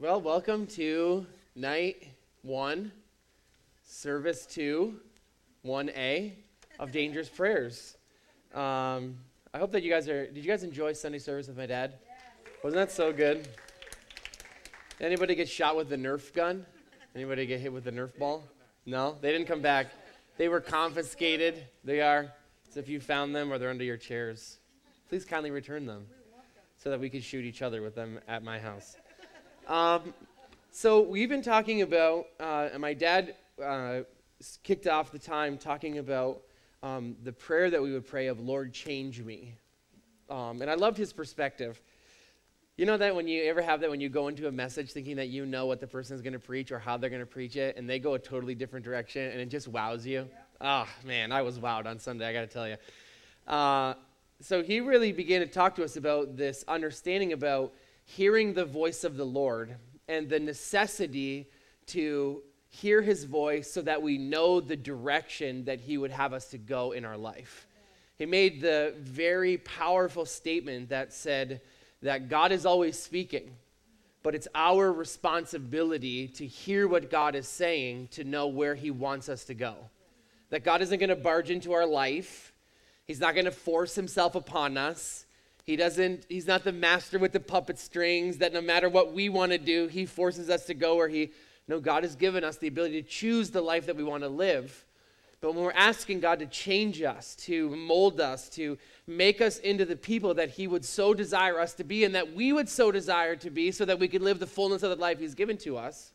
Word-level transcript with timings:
Well, 0.00 0.20
welcome 0.20 0.68
to 0.68 1.26
night 1.56 2.06
one, 2.42 2.92
service 3.82 4.46
two, 4.46 5.00
1A 5.66 6.34
of 6.78 6.92
Dangerous 6.92 7.28
Prayers. 7.28 7.96
Um, 8.54 9.16
I 9.52 9.58
hope 9.58 9.72
that 9.72 9.82
you 9.82 9.90
guys 9.90 10.08
are. 10.08 10.28
Did 10.28 10.36
you 10.36 10.48
guys 10.48 10.62
enjoy 10.62 10.92
Sunday 10.92 11.18
service 11.18 11.48
with 11.48 11.58
my 11.58 11.66
dad? 11.66 11.94
Wasn't 12.62 12.78
that 12.78 12.92
so 12.92 13.12
good? 13.12 13.48
Anybody 15.00 15.34
get 15.34 15.48
shot 15.48 15.74
with 15.74 15.88
the 15.88 15.96
Nerf 15.96 16.32
gun? 16.32 16.64
Anybody 17.16 17.44
get 17.44 17.58
hit 17.58 17.72
with 17.72 17.82
the 17.82 17.90
Nerf 17.90 18.16
ball? 18.20 18.44
No, 18.86 19.16
they 19.20 19.32
didn't 19.32 19.48
come 19.48 19.62
back. 19.62 19.88
They 20.36 20.48
were 20.48 20.60
confiscated. 20.60 21.66
They 21.82 22.02
are. 22.02 22.32
So 22.70 22.78
if 22.78 22.88
you 22.88 23.00
found 23.00 23.34
them 23.34 23.52
or 23.52 23.58
they're 23.58 23.68
under 23.68 23.82
your 23.82 23.96
chairs, 23.96 24.58
please 25.08 25.24
kindly 25.24 25.50
return 25.50 25.86
them 25.86 26.06
so 26.76 26.88
that 26.88 27.00
we 27.00 27.10
could 27.10 27.24
shoot 27.24 27.44
each 27.44 27.62
other 27.62 27.82
with 27.82 27.96
them 27.96 28.20
at 28.28 28.44
my 28.44 28.60
house. 28.60 28.94
Um, 29.68 30.14
so 30.70 31.02
we've 31.02 31.28
been 31.28 31.42
talking 31.42 31.82
about, 31.82 32.28
uh, 32.40 32.70
and 32.72 32.80
my 32.80 32.94
dad 32.94 33.34
uh, 33.62 34.00
kicked 34.62 34.86
off 34.86 35.12
the 35.12 35.18
time 35.18 35.58
talking 35.58 35.98
about 35.98 36.40
um, 36.82 37.16
the 37.22 37.32
prayer 37.32 37.68
that 37.68 37.82
we 37.82 37.92
would 37.92 38.06
pray 38.06 38.28
of, 38.28 38.40
Lord, 38.40 38.72
change 38.72 39.20
me. 39.22 39.52
Um, 40.30 40.62
and 40.62 40.70
I 40.70 40.74
loved 40.74 40.96
his 40.96 41.12
perspective. 41.12 41.82
You 42.78 42.86
know 42.86 42.96
that 42.96 43.14
when 43.14 43.28
you 43.28 43.44
ever 43.44 43.60
have 43.60 43.80
that 43.80 43.90
when 43.90 44.00
you 44.00 44.08
go 44.08 44.28
into 44.28 44.48
a 44.48 44.52
message 44.52 44.92
thinking 44.92 45.16
that 45.16 45.28
you 45.28 45.44
know 45.44 45.66
what 45.66 45.80
the 45.80 45.86
person 45.86 46.16
is 46.16 46.22
going 46.22 46.32
to 46.32 46.38
preach 46.38 46.72
or 46.72 46.78
how 46.78 46.96
they're 46.96 47.10
going 47.10 47.20
to 47.20 47.26
preach 47.26 47.56
it, 47.56 47.76
and 47.76 47.90
they 47.90 47.98
go 47.98 48.14
a 48.14 48.18
totally 48.18 48.54
different 48.54 48.86
direction, 48.86 49.30
and 49.30 49.38
it 49.38 49.50
just 49.50 49.68
wows 49.68 50.06
you? 50.06 50.26
Oh, 50.62 50.88
man, 51.04 51.30
I 51.30 51.42
was 51.42 51.58
wowed 51.58 51.84
on 51.84 51.98
Sunday, 51.98 52.26
I 52.26 52.32
got 52.32 52.40
to 52.40 52.46
tell 52.46 52.66
you. 52.66 52.76
Uh, 53.46 53.94
so 54.40 54.62
he 54.62 54.80
really 54.80 55.12
began 55.12 55.40
to 55.40 55.46
talk 55.46 55.74
to 55.74 55.84
us 55.84 55.96
about 55.96 56.38
this 56.38 56.64
understanding 56.68 57.34
about 57.34 57.74
hearing 58.08 58.54
the 58.54 58.64
voice 58.64 59.04
of 59.04 59.16
the 59.16 59.26
Lord 59.26 59.76
and 60.08 60.28
the 60.28 60.40
necessity 60.40 61.50
to 61.86 62.42
hear 62.70 63.02
his 63.02 63.24
voice 63.24 63.70
so 63.70 63.82
that 63.82 64.02
we 64.02 64.18
know 64.18 64.60
the 64.60 64.76
direction 64.76 65.64
that 65.64 65.80
he 65.80 65.98
would 65.98 66.10
have 66.10 66.32
us 66.32 66.46
to 66.46 66.58
go 66.58 66.92
in 66.92 67.04
our 67.04 67.16
life. 67.16 67.66
He 68.16 68.26
made 68.26 68.60
the 68.60 68.94
very 68.98 69.58
powerful 69.58 70.24
statement 70.24 70.88
that 70.88 71.12
said 71.12 71.60
that 72.02 72.28
God 72.28 72.50
is 72.52 72.64
always 72.64 72.98
speaking, 72.98 73.50
but 74.22 74.34
it's 74.34 74.48
our 74.54 74.92
responsibility 74.92 76.28
to 76.28 76.46
hear 76.46 76.88
what 76.88 77.10
God 77.10 77.34
is 77.34 77.46
saying 77.46 78.08
to 78.12 78.24
know 78.24 78.46
where 78.46 78.74
he 78.74 78.90
wants 78.90 79.28
us 79.28 79.44
to 79.44 79.54
go. 79.54 79.76
That 80.50 80.64
God 80.64 80.80
isn't 80.82 80.98
going 80.98 81.10
to 81.10 81.16
barge 81.16 81.50
into 81.50 81.72
our 81.72 81.86
life 81.86 82.52
He's 83.08 83.20
not 83.20 83.32
going 83.32 83.46
to 83.46 83.50
force 83.50 83.94
himself 83.94 84.34
upon 84.34 84.76
us. 84.76 85.24
He 85.68 85.76
doesn't, 85.76 86.24
he's 86.30 86.46
not 86.46 86.64
the 86.64 86.72
master 86.72 87.18
with 87.18 87.32
the 87.32 87.40
puppet 87.40 87.78
strings 87.78 88.38
that 88.38 88.54
no 88.54 88.62
matter 88.62 88.88
what 88.88 89.12
we 89.12 89.28
want 89.28 89.52
to 89.52 89.58
do, 89.58 89.86
he 89.86 90.06
forces 90.06 90.48
us 90.48 90.64
to 90.64 90.72
go 90.72 90.96
where 90.96 91.08
he, 91.08 91.30
no, 91.68 91.78
God 91.78 92.04
has 92.04 92.16
given 92.16 92.42
us 92.42 92.56
the 92.56 92.68
ability 92.68 93.02
to 93.02 93.06
choose 93.06 93.50
the 93.50 93.60
life 93.60 93.84
that 93.84 93.94
we 93.94 94.02
want 94.02 94.22
to 94.22 94.30
live. 94.30 94.86
But 95.42 95.52
when 95.54 95.62
we're 95.62 95.72
asking 95.72 96.20
God 96.20 96.38
to 96.38 96.46
change 96.46 97.02
us, 97.02 97.36
to 97.40 97.68
mold 97.76 98.18
us, 98.18 98.48
to 98.50 98.78
make 99.06 99.42
us 99.42 99.58
into 99.58 99.84
the 99.84 99.94
people 99.94 100.32
that 100.32 100.48
He 100.48 100.66
would 100.66 100.86
so 100.86 101.12
desire 101.12 101.60
us 101.60 101.74
to 101.74 101.84
be 101.84 102.02
and 102.04 102.14
that 102.14 102.32
we 102.32 102.50
would 102.50 102.70
so 102.70 102.90
desire 102.90 103.36
to 103.36 103.50
be 103.50 103.70
so 103.70 103.84
that 103.84 103.98
we 103.98 104.08
could 104.08 104.22
live 104.22 104.38
the 104.38 104.46
fullness 104.46 104.82
of 104.82 104.88
the 104.88 104.96
life 104.96 105.18
He's 105.18 105.34
given 105.34 105.58
to 105.58 105.76
us, 105.76 106.14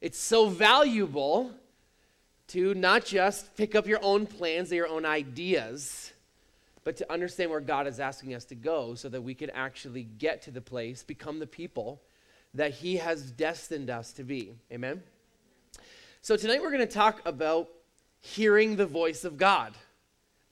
it's 0.00 0.20
so 0.20 0.48
valuable 0.48 1.50
to 2.46 2.74
not 2.74 3.04
just 3.04 3.56
pick 3.56 3.74
up 3.74 3.88
your 3.88 3.98
own 4.04 4.24
plans 4.24 4.70
or 4.70 4.76
your 4.76 4.86
own 4.86 5.04
ideas, 5.04 6.12
but 6.88 6.96
to 6.96 7.12
understand 7.12 7.50
where 7.50 7.60
God 7.60 7.86
is 7.86 8.00
asking 8.00 8.34
us 8.34 8.46
to 8.46 8.54
go 8.54 8.94
so 8.94 9.10
that 9.10 9.20
we 9.20 9.34
can 9.34 9.50
actually 9.50 10.04
get 10.04 10.40
to 10.44 10.50
the 10.50 10.62
place, 10.62 11.02
become 11.02 11.38
the 11.38 11.46
people 11.46 12.00
that 12.54 12.70
He 12.70 12.96
has 12.96 13.30
destined 13.30 13.90
us 13.90 14.10
to 14.14 14.24
be. 14.24 14.54
Amen? 14.72 15.02
So 16.22 16.34
tonight 16.34 16.62
we're 16.62 16.70
going 16.70 16.80
to 16.80 16.86
talk 16.86 17.20
about 17.26 17.68
hearing 18.20 18.76
the 18.76 18.86
voice 18.86 19.24
of 19.26 19.36
God. 19.36 19.74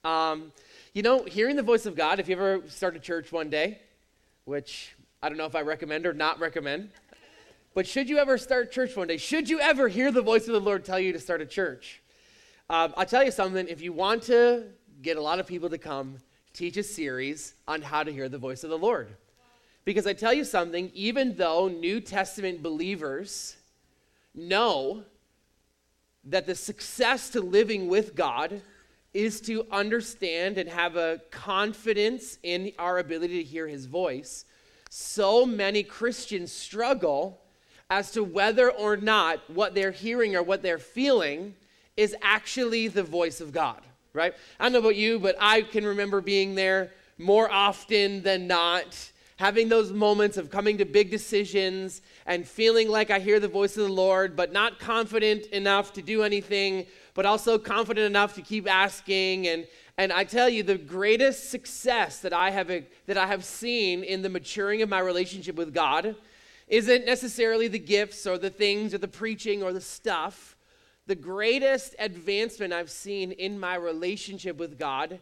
Um, 0.05 0.53
you 0.93 1.00
know, 1.00 1.25
hearing 1.25 1.56
the 1.56 1.62
voice 1.62 1.87
of 1.87 1.97
God, 1.97 2.21
if 2.21 2.28
you 2.28 2.37
ever 2.37 2.65
start 2.69 2.94
a 2.97 3.00
church 3.00 3.32
one 3.32 3.49
day, 3.49 3.78
which 4.44 4.94
I 5.22 5.31
don't 5.31 5.38
know 5.38 5.47
if 5.47 5.56
I 5.56 5.62
recommend 5.62 6.05
or 6.05 6.12
not 6.12 6.38
recommend, 6.38 6.91
but 7.72 7.87
should 7.87 8.11
you 8.11 8.19
ever 8.19 8.37
start 8.37 8.71
church 8.71 8.94
one 8.94 9.09
day, 9.09 9.16
should 9.16 9.49
you 9.49 9.59
ever 9.61 9.88
hear 9.88 10.12
the 10.12 10.21
voice 10.21 10.47
of 10.49 10.53
the 10.53 10.61
Lord 10.61 10.84
tell 10.84 11.00
you 11.00 11.15
to 11.15 11.19
start 11.19 11.41
a 11.41 11.47
church? 11.47 12.03
Um, 12.69 12.93
I'll 12.94 13.06
tell 13.06 13.25
you 13.25 13.31
something. 13.31 13.69
If 13.69 13.81
you 13.81 13.94
want 13.94 14.25
to 14.25 14.65
get 15.03 15.17
a 15.17 15.23
lot 15.23 15.39
of 15.39 15.47
people 15.47 15.69
to 15.71 15.79
come, 15.79 16.19
teach 16.53 16.77
a 16.77 16.83
series 16.83 17.55
on 17.69 17.83
how 17.83 18.03
to 18.03 18.12
hear 18.12 18.29
the 18.29 18.39
voice 18.39 18.65
of 18.65 18.71
the 18.71 18.79
Lord. 18.79 19.09
Because 19.84 20.07
I 20.07 20.12
tell 20.12 20.33
you 20.33 20.45
something, 20.45 20.91
even 20.95 21.37
though 21.37 21.69
New 21.69 22.01
Testament 22.01 22.62
believers 22.62 23.56
know 24.35 25.05
that 26.25 26.47
the 26.47 26.55
success 26.55 27.31
to 27.31 27.41
living 27.41 27.89
with 27.89 28.15
God 28.15 28.61
is 29.15 29.41
to 29.43 29.67
understand 29.71 30.59
and 30.59 30.69
have 30.69 30.97
a 30.97 31.21
confidence 31.31 32.39
in 32.43 32.73
our 32.79 32.99
ability 32.99 33.39
to 33.39 33.49
hear 33.49 33.67
his 33.69 33.87
voice, 33.87 34.45
so 34.91 35.47
many 35.47 35.83
Christians 35.83 36.53
struggle 36.53 37.41
as 37.89 38.11
to 38.12 38.25
whether 38.25 38.71
or 38.71 38.97
not 38.97 39.49
what 39.49 39.75
they're 39.75 39.93
hearing 39.93 40.35
or 40.35 40.43
what 40.43 40.62
they're 40.62 40.79
feeling 40.79 41.55
is 41.97 42.15
actually 42.21 42.89
the 42.89 43.03
voice 43.03 43.41
of 43.41 43.53
God, 43.53 43.81
right? 44.16 44.34
I 44.59 44.65
don't 44.65 44.72
know 44.72 44.78
about 44.81 44.97
you, 44.97 45.19
but 45.19 45.37
I 45.38 45.62
can 45.62 45.84
remember 45.84 46.21
being 46.21 46.54
there 46.54 46.91
more 47.19 47.50
often 47.50 48.22
than 48.22 48.47
not, 48.47 49.12
having 49.37 49.69
those 49.69 49.93
moments 49.93 50.38
of 50.38 50.50
coming 50.50 50.78
to 50.78 50.84
big 50.84 51.10
decisions 51.10 52.00
and 52.25 52.49
feeling 52.49 52.88
like 52.88 53.10
I 53.10 53.19
hear 53.19 53.38
the 53.38 53.49
voice 53.49 53.76
of 53.76 53.87
the 53.87 53.93
Lord, 53.93 54.34
but 54.34 54.53
not 54.53 54.78
confident 54.78 55.47
enough 55.47 55.93
to 55.93 56.03
do 56.03 56.22
anything, 56.22 56.87
but 57.15 57.26
also 57.26 57.59
confident 57.59 58.06
enough 58.06 58.34
to 58.34 58.43
keep 58.43 58.69
asking. 58.69 59.47
And, 59.47 59.66
and 59.99 60.12
I 60.12 60.25
tell 60.25 60.49
you, 60.49 60.62
the 60.62 60.78
greatest 60.78 61.50
success 61.50 62.21
that 62.21 62.32
I 62.32 62.50
have, 62.50 62.69
that 63.06 63.19
I 63.19 63.26
have 63.26 63.44
seen 63.44 64.03
in 64.03 64.22
the 64.22 64.31
maturing 64.31 64.81
of 64.82 64.88
my 64.88 65.00
relationship 65.00 65.56
with 65.56 65.75
God 65.75 66.16
isn't 66.69 67.06
necessarily 67.06 67.69
the 67.69 67.78
gifts 67.78 68.26
or 68.26 68.38
the 68.38 68.50
things 68.50 68.93
or 68.93 68.99
the 68.99 69.09
preaching 69.09 69.62
or 69.62 69.72
the 69.72 69.81
stuff. 69.81 70.56
The 71.06 71.15
greatest 71.15 71.94
advancement 72.00 72.72
I've 72.72 72.91
seen 72.91 73.31
in 73.31 73.61
my 73.61 73.77
relationship 73.77 74.56
with 74.56 74.78
God 74.78 75.21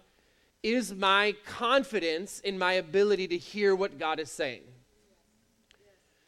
is 0.62 0.94
my 0.94 1.34
confidence 1.44 2.40
in 2.40 2.58
my 2.58 2.74
ability 2.74 3.28
to 3.28 3.36
hear 3.36 3.76
what 3.76 3.98
God 3.98 4.18
is 4.18 4.30
saying. 4.30 4.62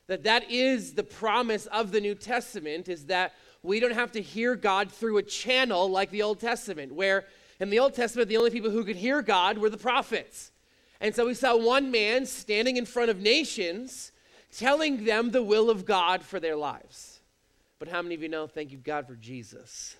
That 0.09 0.25
that 0.25 0.51
is 0.51 0.93
the 0.93 1.03
promise 1.03 1.65
of 1.67 1.91
the 1.91 2.03
New 2.03 2.15
Testament 2.15 2.89
is 2.89 3.07
that 3.07 3.33
we 3.63 3.81
don't 3.81 3.95
have 3.95 4.13
to 4.13 4.21
hear 4.21 4.55
God 4.55 4.93
through 4.93 5.17
a 5.17 5.23
channel 5.23 5.91
like 5.91 6.11
the 6.11 6.23
Old 6.23 6.39
Testament 6.39 6.95
where 6.95 7.25
in 7.59 7.71
the 7.71 7.79
Old 7.79 7.95
Testament 7.95 8.29
the 8.29 8.37
only 8.37 8.51
people 8.51 8.71
who 8.71 8.85
could 8.85 8.97
hear 8.97 9.23
God 9.23 9.57
were 9.57 9.71
the 9.71 9.79
prophets. 9.79 10.53
And 11.01 11.15
so 11.15 11.27
we 11.27 11.35
saw 11.35 11.57
one 11.57 11.91
man 11.91 12.27
standing 12.27 12.77
in 12.77 12.85
front 12.85 13.11
of 13.11 13.21
nations 13.21 14.13
telling 14.55 15.07
them 15.07 15.31
the 15.31 15.43
will 15.43 15.71
of 15.71 15.87
God 15.87 16.23
for 16.23 16.39
their 16.39 16.57
lives. 16.57 17.16
But 17.79 17.89
how 17.89 18.03
many 18.03 18.15
of 18.15 18.23
you 18.23 18.29
know, 18.29 18.47
thank 18.47 18.73
you, 18.73 18.79
God, 18.79 19.07
for 19.07 19.17
Jesus, 19.17 19.97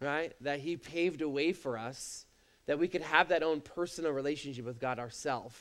right? 0.00 0.32
That 0.40 0.60
He 0.60 0.76
paved 0.76 1.22
a 1.22 1.28
way 1.28 1.52
for 1.52 1.78
us 1.78 2.26
that 2.66 2.78
we 2.78 2.88
could 2.88 3.02
have 3.02 3.28
that 3.28 3.42
own 3.42 3.60
personal 3.60 4.12
relationship 4.12 4.64
with 4.64 4.78
God 4.78 4.98
ourselves 4.98 5.56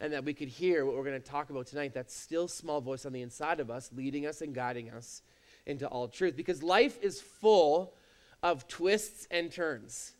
and 0.00 0.12
that 0.12 0.24
we 0.24 0.34
could 0.34 0.48
hear 0.48 0.84
what 0.84 0.94
we're 0.94 1.04
going 1.04 1.20
to 1.20 1.28
talk 1.28 1.50
about 1.50 1.66
tonight 1.66 1.94
that 1.94 2.10
still 2.10 2.46
small 2.46 2.80
voice 2.80 3.06
on 3.06 3.12
the 3.12 3.22
inside 3.22 3.60
of 3.60 3.70
us, 3.70 3.90
leading 3.94 4.26
us 4.26 4.40
and 4.40 4.54
guiding 4.54 4.90
us 4.90 5.22
into 5.66 5.86
all 5.88 6.06
truth. 6.06 6.36
Because 6.36 6.62
life 6.62 6.98
is 7.02 7.20
full 7.20 7.94
of 8.42 8.68
twists 8.68 9.26
and 9.30 9.50
turns. 9.50 10.12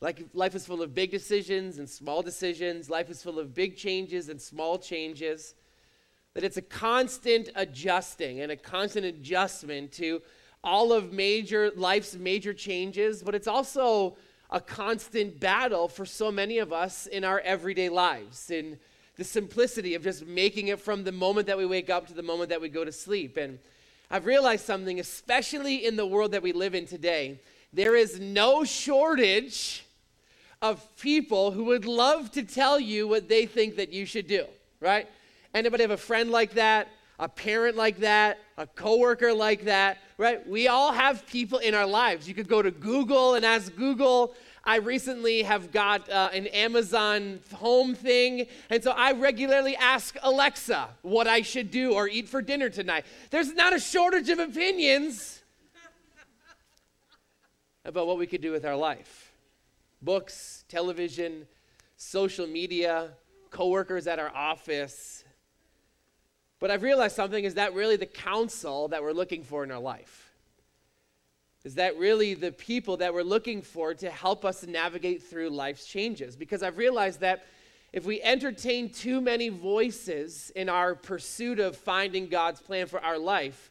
Like 0.00 0.26
life 0.32 0.54
is 0.54 0.66
full 0.66 0.82
of 0.82 0.94
big 0.94 1.10
decisions 1.10 1.78
and 1.78 1.88
small 1.88 2.22
decisions. 2.22 2.88
Life 2.88 3.10
is 3.10 3.22
full 3.22 3.38
of 3.38 3.54
big 3.54 3.76
changes 3.76 4.28
and 4.28 4.40
small 4.40 4.78
changes 4.78 5.54
that 6.34 6.44
it's 6.44 6.56
a 6.56 6.62
constant 6.62 7.48
adjusting 7.56 8.40
and 8.40 8.52
a 8.52 8.56
constant 8.56 9.04
adjustment 9.04 9.92
to 9.92 10.22
all 10.62 10.92
of 10.92 11.12
major 11.12 11.72
life's 11.74 12.14
major 12.14 12.52
changes, 12.52 13.22
but 13.22 13.34
it's 13.34 13.48
also 13.48 14.16
a 14.50 14.60
constant 14.60 15.40
battle 15.40 15.88
for 15.88 16.04
so 16.04 16.30
many 16.30 16.58
of 16.58 16.72
us 16.72 17.06
in 17.06 17.24
our 17.24 17.40
everyday 17.40 17.88
lives 17.88 18.50
in 18.50 18.78
the 19.16 19.24
simplicity 19.24 19.94
of 19.94 20.02
just 20.02 20.26
making 20.26 20.68
it 20.68 20.80
from 20.80 21.04
the 21.04 21.12
moment 21.12 21.46
that 21.46 21.58
we 21.58 21.66
wake 21.66 21.90
up 21.90 22.06
to 22.06 22.14
the 22.14 22.22
moment 22.22 22.50
that 22.50 22.60
we 22.60 22.68
go 22.68 22.84
to 22.84 22.92
sleep. 22.92 23.36
And 23.36 23.58
I've 24.10 24.26
realized 24.26 24.64
something, 24.64 24.98
especially 24.98 25.84
in 25.84 25.96
the 25.96 26.06
world 26.06 26.32
that 26.32 26.42
we 26.42 26.52
live 26.52 26.74
in 26.74 26.86
today, 26.86 27.40
there 27.72 27.94
is 27.94 28.18
no 28.18 28.64
shortage 28.64 29.84
of 30.62 30.84
people 30.96 31.52
who 31.52 31.64
would 31.64 31.84
love 31.84 32.30
to 32.32 32.42
tell 32.42 32.78
you 32.78 33.06
what 33.06 33.28
they 33.28 33.46
think 33.46 33.76
that 33.76 33.92
you 33.92 34.04
should 34.04 34.26
do, 34.26 34.44
right? 34.80 35.08
Anybody 35.54 35.82
have 35.82 35.90
a 35.90 35.96
friend 35.96 36.30
like 36.30 36.54
that? 36.54 36.88
A 37.18 37.28
parent 37.28 37.76
like 37.76 37.98
that? 37.98 38.38
A 38.56 38.66
coworker 38.66 39.32
like 39.32 39.64
that? 39.64 39.98
Right? 40.16 40.46
We 40.48 40.68
all 40.68 40.92
have 40.92 41.26
people 41.26 41.58
in 41.58 41.74
our 41.74 41.86
lives. 41.86 42.28
You 42.28 42.34
could 42.34 42.48
go 42.48 42.62
to 42.62 42.70
Google 42.70 43.34
and 43.34 43.44
ask 43.44 43.74
Google, 43.76 44.34
I 44.64 44.76
recently 44.76 45.42
have 45.42 45.72
got 45.72 46.08
uh, 46.10 46.28
an 46.32 46.46
Amazon 46.48 47.40
home 47.54 47.94
thing, 47.94 48.46
and 48.68 48.84
so 48.84 48.90
I 48.90 49.12
regularly 49.12 49.74
ask 49.74 50.16
Alexa 50.22 50.88
what 51.02 51.26
I 51.26 51.40
should 51.42 51.70
do 51.70 51.94
or 51.94 52.08
eat 52.08 52.28
for 52.28 52.42
dinner 52.42 52.68
tonight. 52.68 53.06
There's 53.30 53.54
not 53.54 53.74
a 53.74 53.80
shortage 53.80 54.28
of 54.28 54.38
opinions 54.38 55.42
about 57.86 58.06
what 58.06 58.18
we 58.18 58.26
could 58.26 58.42
do 58.42 58.52
with 58.52 58.64
our 58.64 58.76
life 58.76 59.32
books, 60.02 60.64
television, 60.68 61.46
social 61.96 62.46
media, 62.46 63.10
coworkers 63.50 64.06
at 64.06 64.18
our 64.18 64.30
office. 64.34 65.19
But 66.60 66.70
I've 66.70 66.82
realized 66.82 67.16
something 67.16 67.44
is 67.44 67.54
that 67.54 67.74
really 67.74 67.96
the 67.96 68.06
counsel 68.06 68.88
that 68.88 69.02
we're 69.02 69.12
looking 69.12 69.42
for 69.42 69.64
in 69.64 69.70
our 69.70 69.80
life? 69.80 70.30
Is 71.64 71.74
that 71.74 71.98
really 71.98 72.34
the 72.34 72.52
people 72.52 72.98
that 72.98 73.12
we're 73.12 73.22
looking 73.22 73.60
for 73.62 73.92
to 73.94 74.10
help 74.10 74.44
us 74.44 74.66
navigate 74.66 75.22
through 75.22 75.50
life's 75.50 75.86
changes? 75.86 76.36
Because 76.36 76.62
I've 76.62 76.78
realized 76.78 77.20
that 77.20 77.44
if 77.92 78.04
we 78.04 78.22
entertain 78.22 78.90
too 78.90 79.20
many 79.20 79.48
voices 79.48 80.52
in 80.54 80.68
our 80.68 80.94
pursuit 80.94 81.58
of 81.58 81.76
finding 81.76 82.28
God's 82.28 82.60
plan 82.60 82.86
for 82.86 83.00
our 83.00 83.18
life, 83.18 83.70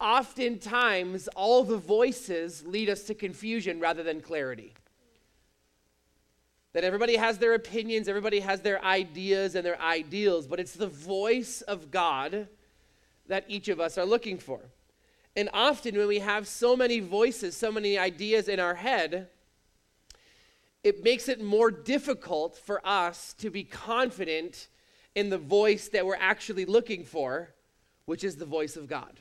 oftentimes 0.00 1.28
all 1.28 1.64
the 1.64 1.76
voices 1.76 2.64
lead 2.66 2.88
us 2.88 3.02
to 3.04 3.14
confusion 3.14 3.78
rather 3.78 4.02
than 4.02 4.20
clarity 4.20 4.74
that 6.78 6.84
everybody 6.84 7.16
has 7.16 7.38
their 7.38 7.54
opinions, 7.54 8.06
everybody 8.06 8.38
has 8.38 8.60
their 8.60 8.80
ideas 8.84 9.56
and 9.56 9.66
their 9.66 9.82
ideals, 9.82 10.46
but 10.46 10.60
it's 10.60 10.74
the 10.74 10.86
voice 10.86 11.60
of 11.62 11.90
God 11.90 12.46
that 13.26 13.44
each 13.48 13.66
of 13.66 13.80
us 13.80 13.98
are 13.98 14.04
looking 14.04 14.38
for. 14.38 14.60
And 15.34 15.50
often, 15.52 15.96
when 15.96 16.06
we 16.06 16.20
have 16.20 16.46
so 16.46 16.76
many 16.76 17.00
voices, 17.00 17.56
so 17.56 17.72
many 17.72 17.98
ideas 17.98 18.46
in 18.46 18.60
our 18.60 18.76
head, 18.76 19.26
it 20.84 21.02
makes 21.02 21.28
it 21.28 21.42
more 21.42 21.72
difficult 21.72 22.56
for 22.56 22.80
us 22.86 23.34
to 23.38 23.50
be 23.50 23.64
confident 23.64 24.68
in 25.16 25.30
the 25.30 25.36
voice 25.36 25.88
that 25.88 26.06
we're 26.06 26.14
actually 26.14 26.64
looking 26.64 27.02
for, 27.02 27.52
which 28.04 28.22
is 28.22 28.36
the 28.36 28.46
voice 28.46 28.76
of 28.76 28.86
God. 28.86 29.18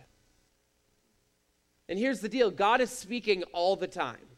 And 1.90 1.98
here's 1.98 2.20
the 2.20 2.30
deal 2.30 2.52
God 2.52 2.82
is 2.82 2.92
speaking 2.92 3.42
all 3.52 3.76
the 3.76 3.88
time. 3.88 4.37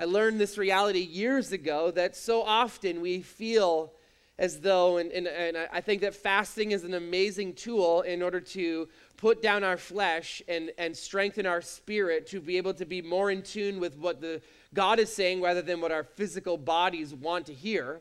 I 0.00 0.04
learned 0.04 0.40
this 0.40 0.56
reality 0.56 1.00
years 1.00 1.52
ago 1.52 1.90
that 1.90 2.16
so 2.16 2.40
often 2.40 3.02
we 3.02 3.20
feel 3.20 3.92
as 4.38 4.60
though, 4.60 4.96
and, 4.96 5.12
and, 5.12 5.26
and 5.26 5.58
I 5.70 5.82
think 5.82 6.00
that 6.00 6.14
fasting 6.14 6.70
is 6.70 6.84
an 6.84 6.94
amazing 6.94 7.52
tool 7.52 8.00
in 8.00 8.22
order 8.22 8.40
to 8.40 8.88
put 9.18 9.42
down 9.42 9.62
our 9.62 9.76
flesh 9.76 10.40
and, 10.48 10.72
and 10.78 10.96
strengthen 10.96 11.44
our 11.44 11.60
spirit 11.60 12.26
to 12.28 12.40
be 12.40 12.56
able 12.56 12.72
to 12.72 12.86
be 12.86 13.02
more 13.02 13.30
in 13.30 13.42
tune 13.42 13.78
with 13.78 13.98
what 13.98 14.22
the 14.22 14.40
God 14.72 14.98
is 15.00 15.14
saying 15.14 15.42
rather 15.42 15.60
than 15.60 15.82
what 15.82 15.92
our 15.92 16.04
physical 16.04 16.56
bodies 16.56 17.14
want 17.14 17.44
to 17.46 17.52
hear. 17.52 18.00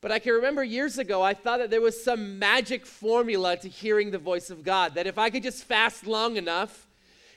But 0.00 0.12
I 0.12 0.20
can 0.20 0.34
remember 0.34 0.62
years 0.62 0.98
ago, 0.98 1.20
I 1.20 1.34
thought 1.34 1.58
that 1.58 1.70
there 1.70 1.80
was 1.80 2.00
some 2.00 2.38
magic 2.38 2.86
formula 2.86 3.56
to 3.56 3.68
hearing 3.68 4.12
the 4.12 4.18
voice 4.18 4.50
of 4.50 4.62
God. 4.62 4.94
That 4.94 5.08
if 5.08 5.18
I 5.18 5.30
could 5.30 5.42
just 5.42 5.64
fast 5.64 6.06
long 6.06 6.36
enough, 6.36 6.86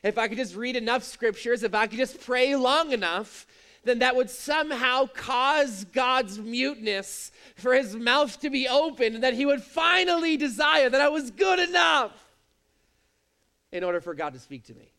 if 0.04 0.20
I 0.20 0.28
could 0.28 0.38
just 0.38 0.56
read 0.56 0.76
enough 0.76 1.02
scriptures, 1.02 1.64
if 1.64 1.74
I 1.74 1.88
could 1.88 1.98
just 1.98 2.22
pray 2.22 2.56
long 2.56 2.92
enough, 2.92 3.48
then 3.84 4.00
that 4.00 4.16
would 4.16 4.30
somehow 4.30 5.08
cause 5.08 5.86
God's 5.86 6.38
muteness 6.38 7.32
for 7.56 7.74
his 7.74 7.96
mouth 7.96 8.40
to 8.42 8.50
be 8.50 8.68
open 8.68 9.16
and 9.16 9.24
that 9.24 9.34
he 9.34 9.46
would 9.46 9.62
finally 9.62 10.38
desire 10.38 10.90
that 10.90 11.02
I 11.02 11.10
was 11.10 11.32
good 11.32 11.60
enough 11.60 12.12
in 13.72 13.84
order 13.84 14.02
for 14.02 14.14
God 14.14 14.34
to 14.34 14.40
speak 14.40 14.66
to 14.66 14.74
me. 14.74 14.92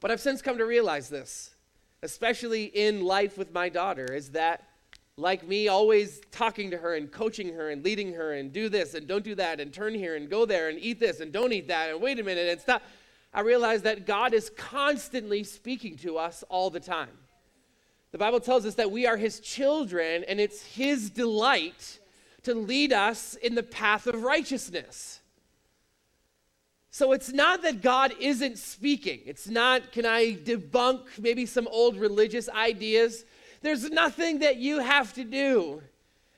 But 0.00 0.10
I've 0.10 0.20
since 0.20 0.42
come 0.42 0.58
to 0.58 0.66
realize 0.66 1.08
this, 1.08 1.54
especially 2.02 2.64
in 2.64 3.02
life 3.02 3.38
with 3.38 3.52
my 3.52 3.68
daughter, 3.68 4.12
is 4.12 4.30
that 4.30 4.62
like 5.16 5.46
me, 5.46 5.68
always 5.68 6.20
talking 6.32 6.72
to 6.72 6.76
her 6.76 6.94
and 6.96 7.10
coaching 7.10 7.54
her 7.54 7.70
and 7.70 7.84
leading 7.84 8.12
her 8.14 8.32
and 8.32 8.52
do 8.52 8.68
this 8.68 8.94
and 8.94 9.06
don't 9.06 9.22
do 9.24 9.34
that 9.36 9.60
and 9.60 9.72
turn 9.72 9.94
here 9.94 10.16
and 10.16 10.28
go 10.28 10.44
there 10.44 10.68
and 10.68 10.78
eat 10.80 10.98
this 10.98 11.20
and 11.20 11.32
don't 11.32 11.52
eat 11.52 11.68
that 11.68 11.90
and 11.90 12.02
wait 12.02 12.18
a 12.18 12.22
minute 12.22 12.48
and 12.48 12.60
stop. 12.60 12.82
I 13.34 13.40
realize 13.40 13.82
that 13.82 14.06
God 14.06 14.32
is 14.32 14.50
constantly 14.56 15.42
speaking 15.42 15.96
to 15.98 16.16
us 16.16 16.44
all 16.48 16.70
the 16.70 16.80
time. 16.80 17.18
The 18.12 18.18
Bible 18.18 18.38
tells 18.38 18.64
us 18.64 18.76
that 18.76 18.92
we 18.92 19.06
are 19.06 19.16
His 19.16 19.40
children, 19.40 20.24
and 20.28 20.38
it's 20.38 20.62
His 20.62 21.10
delight 21.10 21.98
to 22.44 22.54
lead 22.54 22.92
us 22.92 23.34
in 23.34 23.56
the 23.56 23.62
path 23.64 24.06
of 24.06 24.22
righteousness. 24.22 25.20
So 26.92 27.10
it's 27.10 27.32
not 27.32 27.62
that 27.62 27.82
God 27.82 28.14
isn't 28.20 28.56
speaking. 28.56 29.22
It's 29.26 29.48
not, 29.48 29.90
can 29.90 30.06
I 30.06 30.36
debunk 30.36 31.00
maybe 31.18 31.44
some 31.44 31.66
old 31.66 31.96
religious 31.96 32.48
ideas? 32.48 33.24
There's 33.62 33.90
nothing 33.90 34.38
that 34.38 34.58
you 34.58 34.78
have 34.78 35.12
to 35.14 35.24
do 35.24 35.82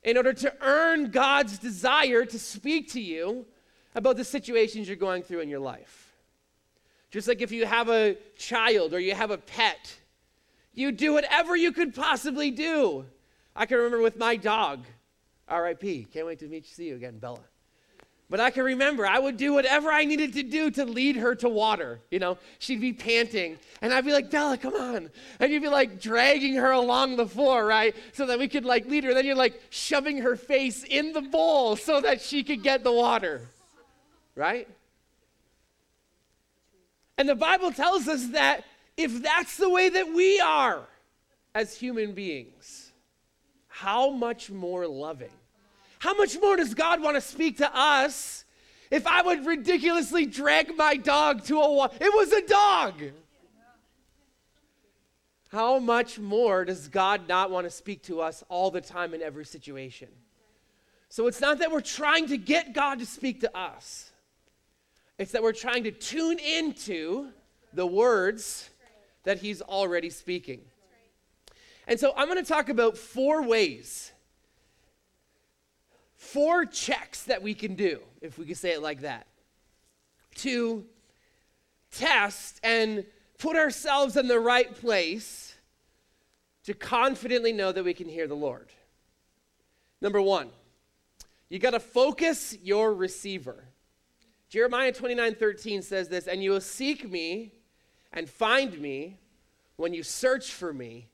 in 0.02 0.16
order 0.16 0.32
to 0.32 0.54
earn 0.62 1.10
God's 1.10 1.58
desire 1.58 2.24
to 2.24 2.38
speak 2.38 2.90
to 2.92 3.02
you 3.02 3.44
about 3.94 4.16
the 4.16 4.24
situations 4.24 4.88
you're 4.88 4.96
going 4.96 5.22
through 5.22 5.40
in 5.40 5.50
your 5.50 5.60
life. 5.60 6.05
Just 7.10 7.28
like 7.28 7.40
if 7.40 7.52
you 7.52 7.66
have 7.66 7.88
a 7.88 8.16
child 8.36 8.92
or 8.92 9.00
you 9.00 9.14
have 9.14 9.30
a 9.30 9.38
pet, 9.38 9.94
you 10.74 10.92
do 10.92 11.12
whatever 11.12 11.56
you 11.56 11.72
could 11.72 11.94
possibly 11.94 12.50
do. 12.50 13.04
I 13.54 13.66
can 13.66 13.78
remember 13.78 14.02
with 14.02 14.18
my 14.18 14.36
dog, 14.36 14.84
RIP, 15.50 16.12
can't 16.12 16.26
wait 16.26 16.40
to 16.40 16.46
meet 16.46 16.64
you, 16.64 16.74
see 16.74 16.88
you 16.88 16.96
again, 16.96 17.18
Bella. 17.18 17.40
But 18.28 18.40
I 18.40 18.50
can 18.50 18.64
remember 18.64 19.06
I 19.06 19.20
would 19.20 19.36
do 19.36 19.52
whatever 19.52 19.90
I 19.90 20.04
needed 20.04 20.32
to 20.32 20.42
do 20.42 20.70
to 20.72 20.84
lead 20.84 21.14
her 21.16 21.36
to 21.36 21.48
water. 21.48 22.00
You 22.10 22.18
know, 22.18 22.38
she'd 22.58 22.80
be 22.80 22.92
panting, 22.92 23.56
and 23.80 23.94
I'd 23.94 24.04
be 24.04 24.12
like, 24.12 24.30
Bella, 24.30 24.58
come 24.58 24.74
on. 24.74 25.10
And 25.38 25.52
you'd 25.52 25.62
be 25.62 25.68
like 25.68 26.00
dragging 26.00 26.56
her 26.56 26.72
along 26.72 27.16
the 27.16 27.26
floor, 27.26 27.64
right? 27.64 27.94
So 28.12 28.26
that 28.26 28.38
we 28.38 28.48
could 28.48 28.64
like 28.64 28.86
lead 28.86 29.04
her. 29.04 29.14
Then 29.14 29.24
you're 29.24 29.36
like 29.36 29.60
shoving 29.70 30.18
her 30.18 30.34
face 30.34 30.82
in 30.82 31.12
the 31.12 31.22
bowl 31.22 31.76
so 31.76 32.00
that 32.00 32.20
she 32.20 32.42
could 32.42 32.64
get 32.64 32.82
the 32.82 32.92
water, 32.92 33.42
right? 34.34 34.68
And 37.18 37.28
the 37.28 37.34
Bible 37.34 37.72
tells 37.72 38.08
us 38.08 38.28
that 38.28 38.64
if 38.96 39.22
that's 39.22 39.56
the 39.56 39.70
way 39.70 39.88
that 39.88 40.12
we 40.14 40.40
are 40.40 40.82
as 41.54 41.76
human 41.76 42.12
beings, 42.12 42.92
how 43.68 44.10
much 44.10 44.50
more 44.50 44.86
loving? 44.86 45.30
How 45.98 46.14
much 46.14 46.38
more 46.40 46.56
does 46.56 46.74
God 46.74 47.02
want 47.02 47.16
to 47.16 47.20
speak 47.20 47.58
to 47.58 47.76
us 47.76 48.44
if 48.90 49.06
I 49.06 49.22
would 49.22 49.46
ridiculously 49.46 50.26
drag 50.26 50.76
my 50.76 50.96
dog 50.96 51.44
to 51.44 51.60
a 51.60 51.72
wall? 51.72 51.92
It 52.00 52.12
was 52.14 52.32
a 52.32 52.46
dog. 52.46 52.94
How 55.48 55.78
much 55.78 56.18
more 56.18 56.64
does 56.64 56.88
God 56.88 57.28
not 57.28 57.50
want 57.50 57.66
to 57.66 57.70
speak 57.70 58.02
to 58.04 58.20
us 58.20 58.44
all 58.48 58.70
the 58.70 58.80
time 58.80 59.14
in 59.14 59.22
every 59.22 59.44
situation? 59.44 60.08
So 61.08 61.28
it's 61.28 61.40
not 61.40 61.60
that 61.60 61.70
we're 61.70 61.80
trying 61.80 62.26
to 62.28 62.36
get 62.36 62.74
God 62.74 62.98
to 62.98 63.06
speak 63.06 63.40
to 63.40 63.56
us. 63.56 64.10
It's 65.18 65.32
that 65.32 65.42
we're 65.42 65.52
trying 65.52 65.84
to 65.84 65.90
tune 65.90 66.38
into 66.38 67.30
the 67.72 67.86
words 67.86 68.70
that 69.24 69.38
he's 69.38 69.62
already 69.62 70.10
speaking. 70.10 70.60
And 71.88 71.98
so 71.98 72.12
I'm 72.16 72.28
going 72.28 72.42
to 72.42 72.48
talk 72.48 72.68
about 72.68 72.98
four 72.98 73.42
ways, 73.42 74.12
four 76.16 76.66
checks 76.66 77.24
that 77.24 77.42
we 77.42 77.54
can 77.54 77.74
do, 77.74 78.00
if 78.20 78.38
we 78.38 78.44
could 78.44 78.56
say 78.56 78.72
it 78.72 78.82
like 78.82 79.02
that, 79.02 79.26
to 80.36 80.84
test 81.90 82.60
and 82.62 83.04
put 83.38 83.56
ourselves 83.56 84.16
in 84.16 84.28
the 84.28 84.40
right 84.40 84.74
place 84.74 85.54
to 86.64 86.74
confidently 86.74 87.52
know 87.52 87.72
that 87.72 87.84
we 87.84 87.94
can 87.94 88.08
hear 88.08 88.26
the 88.26 88.34
Lord. 88.34 88.68
Number 90.00 90.20
one, 90.20 90.50
you 91.48 91.58
got 91.58 91.70
to 91.70 91.80
focus 91.80 92.56
your 92.62 92.92
receiver. 92.92 93.64
Jeremiah 94.48 94.92
29 94.92 95.34
13 95.34 95.82
says 95.82 96.08
this, 96.08 96.26
and 96.26 96.42
you 96.42 96.52
will 96.52 96.60
seek 96.60 97.10
me 97.10 97.52
and 98.12 98.28
find 98.28 98.78
me 98.78 99.18
when 99.76 99.92
you 99.92 100.02
search 100.02 100.52
for 100.52 100.72
me 100.72 101.08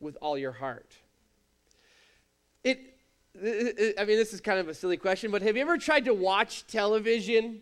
with 0.00 0.16
all 0.20 0.38
your 0.38 0.52
heart. 0.52 0.94
It, 2.64 2.94
it, 3.34 3.94
I 3.98 4.04
mean, 4.04 4.16
this 4.16 4.32
is 4.32 4.40
kind 4.40 4.58
of 4.58 4.68
a 4.68 4.74
silly 4.74 4.96
question, 4.96 5.30
but 5.30 5.42
have 5.42 5.56
you 5.56 5.62
ever 5.62 5.78
tried 5.78 6.06
to 6.06 6.14
watch 6.14 6.66
television 6.66 7.60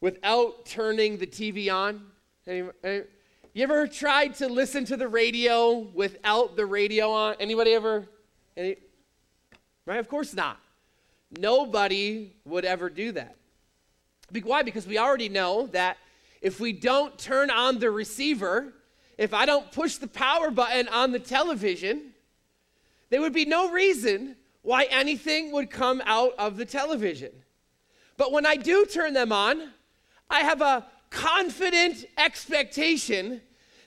without 0.00 0.64
turning 0.66 1.18
the 1.18 1.26
TV 1.26 1.72
on? 1.72 2.02
You 2.46 3.64
ever 3.64 3.86
tried 3.86 4.34
to 4.36 4.48
listen 4.48 4.84
to 4.86 4.96
the 4.96 5.08
radio 5.08 5.78
without 5.94 6.56
the 6.56 6.64
radio 6.64 7.10
on? 7.10 7.36
Anybody 7.38 7.72
ever? 7.74 8.06
Any, 8.56 8.76
right? 9.84 9.98
Of 9.98 10.08
course 10.08 10.34
not. 10.34 10.58
Nobody 11.38 12.32
would 12.44 12.64
ever 12.64 12.88
do 12.88 13.12
that. 13.12 13.36
Why? 14.42 14.62
Because 14.62 14.86
we 14.86 14.98
already 14.98 15.28
know 15.28 15.66
that 15.68 15.96
if 16.40 16.60
we 16.60 16.72
don't 16.72 17.18
turn 17.18 17.50
on 17.50 17.78
the 17.78 17.90
receiver, 17.90 18.72
if 19.16 19.34
I 19.34 19.46
don't 19.46 19.70
push 19.72 19.96
the 19.96 20.06
power 20.06 20.50
button 20.50 20.88
on 20.88 21.12
the 21.12 21.18
television, 21.18 22.12
there 23.10 23.20
would 23.20 23.32
be 23.32 23.44
no 23.44 23.70
reason 23.70 24.36
why 24.62 24.84
anything 24.90 25.50
would 25.52 25.70
come 25.70 26.02
out 26.04 26.34
of 26.38 26.56
the 26.56 26.64
television. 26.64 27.32
But 28.16 28.32
when 28.32 28.44
I 28.44 28.56
do 28.56 28.84
turn 28.84 29.14
them 29.14 29.32
on, 29.32 29.70
I 30.28 30.40
have 30.40 30.60
a 30.60 30.86
confident 31.10 32.04
expectation 32.18 33.40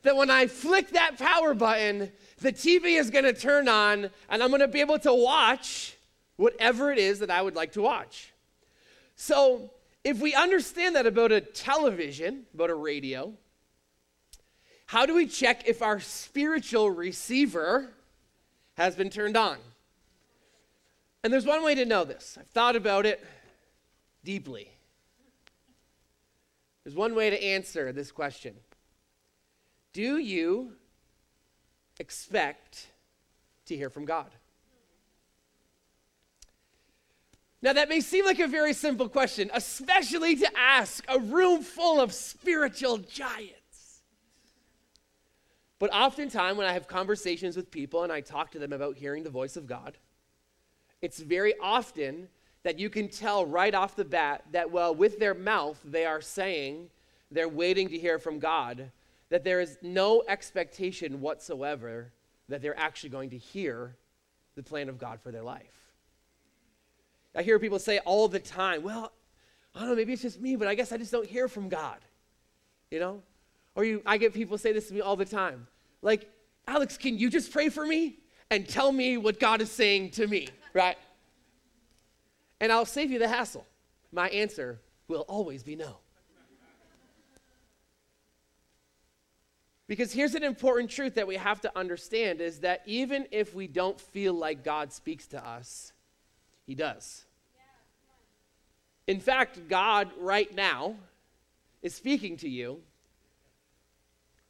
that 0.04 0.16
when 0.16 0.32
I 0.32 0.48
flick 0.48 0.90
that 0.92 1.18
power 1.18 1.54
button, 1.54 2.12
the 2.40 2.52
TV 2.52 3.00
is 3.00 3.10
going 3.10 3.26
to 3.26 3.34
turn 3.34 3.68
on 3.68 4.10
and 4.30 4.42
I'm 4.42 4.50
going 4.50 4.62
to 4.62 4.68
be 4.68 4.82
able 4.82 4.98
to 5.00 5.14
watch 5.14 5.96
whatever 6.38 6.92
it 6.92 6.98
is 6.98 7.20
that 7.20 7.30
I 7.30 7.42
would 7.42 7.56
like 7.56 7.74
to 7.74 7.82
watch. 7.82 8.34
So, 9.16 9.70
if 10.04 10.20
we 10.20 10.34
understand 10.34 10.96
that 10.96 11.06
about 11.06 11.32
a 11.32 11.42
television, 11.42 12.46
about 12.54 12.70
a 12.70 12.76
radio, 12.76 13.34
how 14.88 15.06
do 15.06 15.16
we 15.16 15.28
check 15.28 15.68
if 15.68 15.82
our 15.82 16.00
spiritual 16.00 16.90
receiver 16.90 17.90
has 18.76 18.96
been 18.96 19.10
turned 19.10 19.38
on? 19.38 19.58
And 21.24 21.32
there's 21.32 21.46
one 21.46 21.64
way 21.64 21.76
to 21.76 21.86
know 21.86 22.04
this. 22.04 22.38
I've 22.40 22.48
thought 22.48 22.76
about 22.76 23.06
it 23.06 23.24
deeply. 24.24 24.72
There's 26.84 26.96
one 26.96 27.14
way 27.14 27.30
to 27.30 27.44
answer 27.44 27.92
this 27.92 28.12
question 28.12 28.56
Do 29.94 30.18
you 30.18 30.74
expect 32.00 32.88
to 33.68 33.76
hear 33.76 33.90
from 33.90 34.06
God? 34.06 34.32
Now, 37.64 37.74
that 37.74 37.90
may 37.90 38.00
seem 38.00 38.26
like 38.26 38.40
a 38.40 38.48
very 38.48 38.74
simple 38.74 39.08
question, 39.08 39.52
especially 39.54 40.36
to 40.38 40.50
ask 40.58 41.04
a 41.08 41.20
room 41.20 41.62
full 41.62 42.02
of 42.02 42.12
spiritual 42.12 42.98
giants. 42.98 44.02
But 45.78 45.94
oftentimes, 45.94 46.58
when 46.58 46.68
I 46.68 46.74
have 46.74 46.88
conversations 46.88 47.56
with 47.56 47.70
people 47.70 48.04
and 48.04 48.12
I 48.12 48.22
talk 48.22 48.52
to 48.52 48.60
them 48.60 48.74
about 48.74 48.98
hearing 48.98 49.24
the 49.24 49.30
voice 49.30 49.58
of 49.58 49.68
God, 49.68 49.98
it's 51.02 51.20
very 51.20 51.54
often 51.60 52.28
that 52.64 52.80
you 52.80 52.90
can 52.90 53.10
tell 53.10 53.46
right 53.46 53.74
off 53.74 53.96
the 53.96 54.06
bat 54.06 54.44
that, 54.52 54.72
well, 54.72 54.94
with 54.94 55.20
their 55.20 55.34
mouth, 55.34 55.80
they 55.84 56.06
are 56.06 56.22
saying 56.22 56.90
they're 57.32 57.50
waiting 57.50 57.90
to 57.90 57.98
hear 57.98 58.20
from 58.20 58.40
God, 58.40 58.92
that 59.30 59.44
there 59.44 59.62
is 59.62 59.78
no 59.82 60.24
expectation 60.28 61.22
whatsoever 61.22 62.12
that 62.50 62.62
they're 62.62 62.78
actually 62.78 63.10
going 63.10 63.30
to 63.30 63.38
hear 63.38 63.96
the 64.56 64.64
plan 64.64 64.90
of 64.90 65.00
God 65.00 65.20
for 65.22 65.32
their 65.32 65.44
life. 65.44 65.81
I 67.36 67.44
hear 67.44 67.60
people 67.60 67.80
say 67.80 68.00
all 68.00 68.28
the 68.28 68.40
time, 68.40 68.84
well, 68.84 69.12
I 69.74 69.80
don't 69.80 69.90
know, 69.90 69.96
maybe 69.96 70.14
it's 70.14 70.22
just 70.22 70.42
me, 70.42 70.56
but 70.56 70.68
I 70.68 70.76
guess 70.76 70.92
I 70.92 70.98
just 70.98 71.12
don't 71.12 71.26
hear 71.26 71.48
from 71.48 71.70
God. 71.70 71.98
You 72.90 73.00
know? 73.00 73.24
Or 73.76 73.86
you, 73.86 74.02
I 74.06 74.18
get 74.18 74.34
people 74.34 74.58
say 74.58 74.74
this 74.74 74.88
to 74.90 74.94
me 74.94 75.02
all 75.02 75.16
the 75.16 75.26
time. 75.26 75.68
Like, 76.02 76.30
Alex, 76.68 76.98
can 76.98 77.18
you 77.18 77.30
just 77.30 77.52
pray 77.52 77.70
for 77.70 77.86
me 77.86 78.18
and 78.50 78.68
tell 78.68 78.92
me 78.92 79.18
what 79.18 79.40
God 79.40 79.62
is 79.62 79.72
saying 79.72 80.12
to 80.12 80.28
me, 80.28 80.50
right? 80.74 80.98
And 82.60 82.72
I'll 82.72 82.86
save 82.86 83.12
you 83.12 83.20
the 83.20 83.28
hassle. 83.28 83.66
My 84.12 84.28
answer 84.30 84.80
will 85.08 85.22
always 85.22 85.64
be 85.64 85.76
no. 85.76 85.98
Because 89.88 90.14
here's 90.14 90.36
an 90.36 90.44
important 90.44 90.90
truth 90.90 91.16
that 91.16 91.28
we 91.28 91.36
have 91.36 91.60
to 91.62 91.78
understand 91.78 92.40
is 92.40 92.60
that 92.60 92.82
even 92.86 93.28
if 93.32 93.54
we 93.54 93.68
don't 93.68 94.00
feel 94.00 94.34
like 94.34 94.64
God 94.64 94.94
speaks 94.94 95.28
to 95.28 95.46
us, 95.46 95.92
he 96.66 96.76
does. 96.76 97.26
In 99.08 99.20
fact, 99.20 99.68
God 99.68 100.12
right 100.18 100.54
now 100.56 100.96
is 101.82 101.94
speaking 101.96 102.38
to 102.38 102.50
you. 102.50 102.80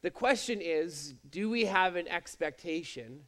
The 0.02 0.10
question 0.10 0.60
is 0.60 1.14
do 1.30 1.48
we 1.48 1.64
have 1.64 1.96
an 1.96 2.08
expectation 2.08 3.20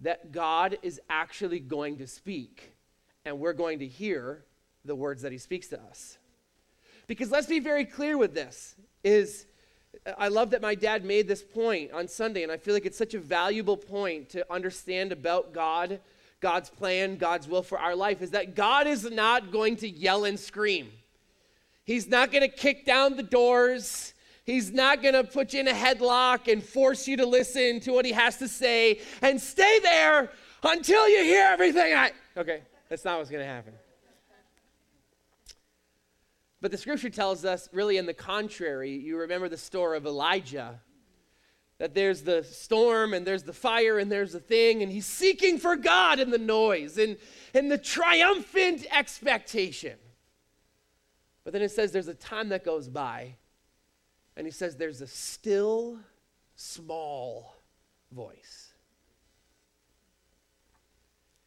that 0.00 0.32
God 0.32 0.78
is 0.82 1.00
actually 1.08 1.60
going 1.60 1.98
to 1.98 2.06
speak 2.06 2.72
and 3.24 3.38
we're 3.38 3.52
going 3.52 3.80
to 3.80 3.86
hear 3.86 4.44
the 4.84 4.94
words 4.94 5.22
that 5.22 5.32
he 5.32 5.38
speaks 5.38 5.68
to 5.68 5.80
us? 5.80 6.18
Because 7.06 7.30
let's 7.30 7.46
be 7.46 7.60
very 7.60 7.84
clear 7.84 8.18
with 8.18 8.34
this 8.34 8.74
is 9.04 9.46
I 10.18 10.28
love 10.28 10.50
that 10.50 10.60
my 10.60 10.74
dad 10.74 11.04
made 11.04 11.26
this 11.26 11.42
point 11.42 11.92
on 11.92 12.06
Sunday 12.08 12.42
and 12.42 12.52
I 12.52 12.56
feel 12.56 12.74
like 12.74 12.86
it's 12.86 12.98
such 12.98 13.14
a 13.14 13.20
valuable 13.20 13.76
point 13.76 14.28
to 14.30 14.52
understand 14.52 15.12
about 15.12 15.52
God 15.52 16.00
God's 16.46 16.70
plan, 16.70 17.16
God's 17.16 17.48
will 17.48 17.64
for 17.64 17.76
our 17.76 17.96
life 17.96 18.22
is 18.22 18.30
that 18.30 18.54
God 18.54 18.86
is 18.86 19.02
not 19.10 19.50
going 19.50 19.74
to 19.78 19.88
yell 19.88 20.24
and 20.24 20.38
scream. 20.38 20.92
He's 21.82 22.06
not 22.06 22.30
going 22.30 22.48
to 22.48 22.56
kick 22.56 22.86
down 22.86 23.16
the 23.16 23.24
doors. 23.24 24.14
He's 24.44 24.70
not 24.70 25.02
going 25.02 25.14
to 25.14 25.24
put 25.24 25.54
you 25.54 25.58
in 25.58 25.66
a 25.66 25.72
headlock 25.72 26.46
and 26.46 26.62
force 26.62 27.08
you 27.08 27.16
to 27.16 27.26
listen 27.26 27.80
to 27.80 27.90
what 27.90 28.04
he 28.04 28.12
has 28.12 28.36
to 28.36 28.46
say 28.46 29.00
and 29.22 29.40
stay 29.40 29.80
there 29.80 30.30
until 30.62 31.08
you 31.08 31.24
hear 31.24 31.48
everything 31.48 31.92
I. 31.92 32.12
Okay, 32.36 32.60
that's 32.88 33.04
not 33.04 33.18
what's 33.18 33.28
going 33.28 33.42
to 33.42 33.52
happen. 33.52 33.72
But 36.60 36.70
the 36.70 36.78
scripture 36.78 37.10
tells 37.10 37.44
us, 37.44 37.68
really, 37.72 37.96
in 37.96 38.06
the 38.06 38.14
contrary, 38.14 38.92
you 38.92 39.18
remember 39.18 39.48
the 39.48 39.58
story 39.58 39.96
of 39.96 40.06
Elijah 40.06 40.80
that 41.78 41.94
there's 41.94 42.22
the 42.22 42.42
storm 42.42 43.12
and 43.12 43.26
there's 43.26 43.42
the 43.42 43.52
fire 43.52 43.98
and 43.98 44.10
there's 44.10 44.32
the 44.32 44.40
thing, 44.40 44.82
and 44.82 44.90
he's 44.90 45.06
seeking 45.06 45.58
for 45.58 45.76
God 45.76 46.18
in 46.18 46.30
the 46.30 46.38
noise 46.38 46.96
and, 46.96 47.16
and 47.52 47.70
the 47.70 47.78
triumphant 47.78 48.86
expectation. 48.90 49.96
But 51.44 51.52
then 51.52 51.62
it 51.62 51.70
says 51.70 51.92
there's 51.92 52.08
a 52.08 52.14
time 52.14 52.48
that 52.48 52.64
goes 52.64 52.88
by, 52.88 53.36
and 54.36 54.46
he 54.46 54.50
says 54.50 54.76
there's 54.76 55.00
a 55.00 55.06
still, 55.06 55.98
small 56.54 57.54
voice. 58.10 58.72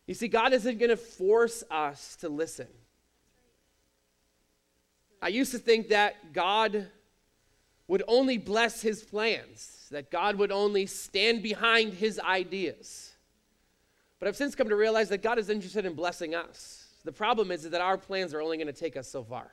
You 0.05 0.13
see, 0.13 0.27
God 0.27 0.53
isn't 0.53 0.77
going 0.77 0.89
to 0.89 0.97
force 0.97 1.63
us 1.69 2.15
to 2.21 2.29
listen. 2.29 2.67
I 5.21 5.27
used 5.27 5.51
to 5.51 5.59
think 5.59 5.89
that 5.89 6.33
God 6.33 6.87
would 7.89 8.03
only 8.07 8.37
bless 8.37 8.81
his 8.83 9.03
plans 9.03 9.87
that 9.89 10.11
God 10.11 10.35
would 10.37 10.51
only 10.51 10.85
stand 10.85 11.41
behind 11.41 11.95
his 11.95 12.19
ideas. 12.19 13.13
But 14.19 14.27
I've 14.27 14.35
since 14.35 14.53
come 14.53 14.69
to 14.69 14.75
realize 14.75 15.09
that 15.09 15.23
God 15.23 15.39
is 15.39 15.49
interested 15.49 15.85
in 15.85 15.95
blessing 15.95 16.35
us. 16.35 16.85
The 17.03 17.11
problem 17.11 17.49
is 17.49 17.67
that 17.67 17.81
our 17.81 17.97
plans 17.97 18.33
are 18.33 18.41
only 18.41 18.57
going 18.57 18.67
to 18.67 18.73
take 18.73 18.95
us 18.95 19.09
so 19.09 19.23
far. 19.23 19.51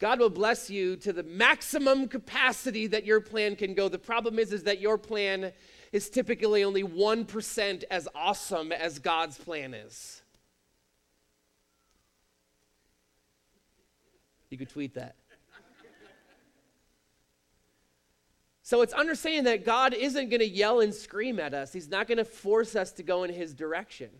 God 0.00 0.18
will 0.18 0.28
bless 0.28 0.68
you 0.68 0.96
to 0.96 1.12
the 1.12 1.22
maximum 1.22 2.08
capacity 2.08 2.88
that 2.88 3.06
your 3.06 3.20
plan 3.20 3.54
can 3.54 3.72
go. 3.74 3.88
The 3.88 3.98
problem 3.98 4.40
is, 4.40 4.52
is 4.52 4.64
that 4.64 4.80
your 4.80 4.98
plan 4.98 5.52
is 5.92 6.10
typically 6.10 6.64
only 6.64 6.82
1% 6.82 7.84
as 7.88 8.08
awesome 8.16 8.72
as 8.72 8.98
God's 8.98 9.38
plan 9.38 9.74
is. 9.74 10.22
You 14.50 14.58
could 14.58 14.68
tweet 14.68 14.94
that. 14.94 15.14
So 18.66 18.82
it's 18.82 18.92
understanding 18.92 19.44
that 19.44 19.64
God 19.64 19.94
isn't 19.94 20.28
going 20.28 20.40
to 20.40 20.48
yell 20.48 20.80
and 20.80 20.92
scream 20.92 21.38
at 21.38 21.54
us, 21.54 21.72
He's 21.72 21.88
not 21.88 22.08
going 22.08 22.18
to 22.18 22.24
force 22.24 22.74
us 22.74 22.90
to 22.94 23.04
go 23.04 23.22
in 23.22 23.32
His 23.32 23.54
direction. 23.54 24.10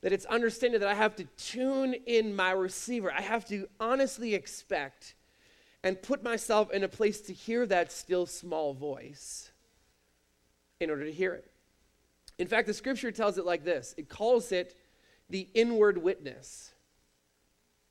That 0.00 0.14
it's 0.14 0.24
understanding 0.24 0.80
that 0.80 0.88
I 0.88 0.94
have 0.94 1.16
to 1.16 1.24
tune 1.36 1.92
in 2.06 2.34
my 2.34 2.52
receiver. 2.52 3.12
I 3.12 3.20
have 3.20 3.44
to 3.48 3.68
honestly 3.78 4.34
expect 4.34 5.12
and 5.82 6.00
put 6.00 6.22
myself 6.22 6.70
in 6.70 6.82
a 6.82 6.88
place 6.88 7.20
to 7.22 7.34
hear 7.34 7.66
that 7.66 7.92
still 7.92 8.24
small 8.24 8.72
voice 8.72 9.50
in 10.80 10.88
order 10.88 11.04
to 11.04 11.12
hear 11.12 11.34
it. 11.34 11.50
In 12.38 12.46
fact, 12.46 12.68
the 12.68 12.72
scripture 12.72 13.12
tells 13.12 13.36
it 13.36 13.44
like 13.44 13.64
this 13.64 13.94
it 13.98 14.08
calls 14.08 14.50
it 14.50 14.74
the 15.28 15.46
inward 15.52 15.98
witness 15.98 16.69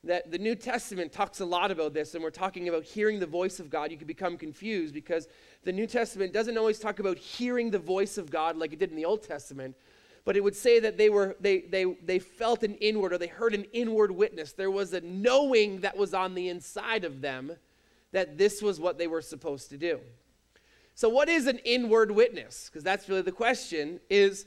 that 0.03 0.31
the 0.31 0.37
New 0.37 0.55
Testament 0.55 1.11
talks 1.11 1.41
a 1.41 1.45
lot 1.45 1.71
about 1.71 1.93
this, 1.93 2.15
and 2.15 2.23
we're 2.23 2.29
talking 2.29 2.69
about 2.69 2.83
hearing 2.83 3.19
the 3.19 3.25
voice 3.25 3.59
of 3.59 3.69
God. 3.69 3.91
You 3.91 3.97
can 3.97 4.07
become 4.07 4.37
confused 4.37 4.93
because 4.93 5.27
the 5.63 5.73
New 5.73 5.87
Testament 5.87 6.31
doesn't 6.31 6.57
always 6.57 6.79
talk 6.79 6.99
about 6.99 7.17
hearing 7.17 7.69
the 7.69 7.79
voice 7.79 8.17
of 8.17 8.31
God 8.31 8.55
like 8.55 8.71
it 8.71 8.79
did 8.79 8.91
in 8.91 8.95
the 8.95 9.05
Old 9.05 9.23
Testament, 9.23 9.75
but 10.23 10.37
it 10.37 10.43
would 10.43 10.55
say 10.55 10.79
that 10.79 10.97
they 10.97 11.09
were 11.09 11.35
they 11.41 11.61
they 11.61 11.83
they 12.05 12.19
felt 12.19 12.63
an 12.63 12.75
inward 12.75 13.11
or 13.11 13.17
they 13.17 13.27
heard 13.27 13.53
an 13.53 13.65
inward 13.73 14.11
witness. 14.11 14.53
There 14.53 14.71
was 14.71 14.93
a 14.93 15.01
knowing 15.01 15.81
that 15.81 15.97
was 15.97 16.13
on 16.13 16.33
the 16.33 16.47
inside 16.47 17.03
of 17.03 17.19
them 17.19 17.51
that 18.11 18.37
this 18.37 18.61
was 18.61 18.79
what 18.79 18.97
they 18.97 19.07
were 19.07 19.21
supposed 19.21 19.69
to 19.69 19.77
do. 19.77 19.99
So 20.95 21.09
what 21.09 21.29
is 21.29 21.47
an 21.47 21.59
inward 21.59 22.11
witness? 22.11 22.69
Because 22.69 22.83
that's 22.83 23.07
really 23.07 23.21
the 23.21 23.31
question 23.31 23.99
is 24.09 24.45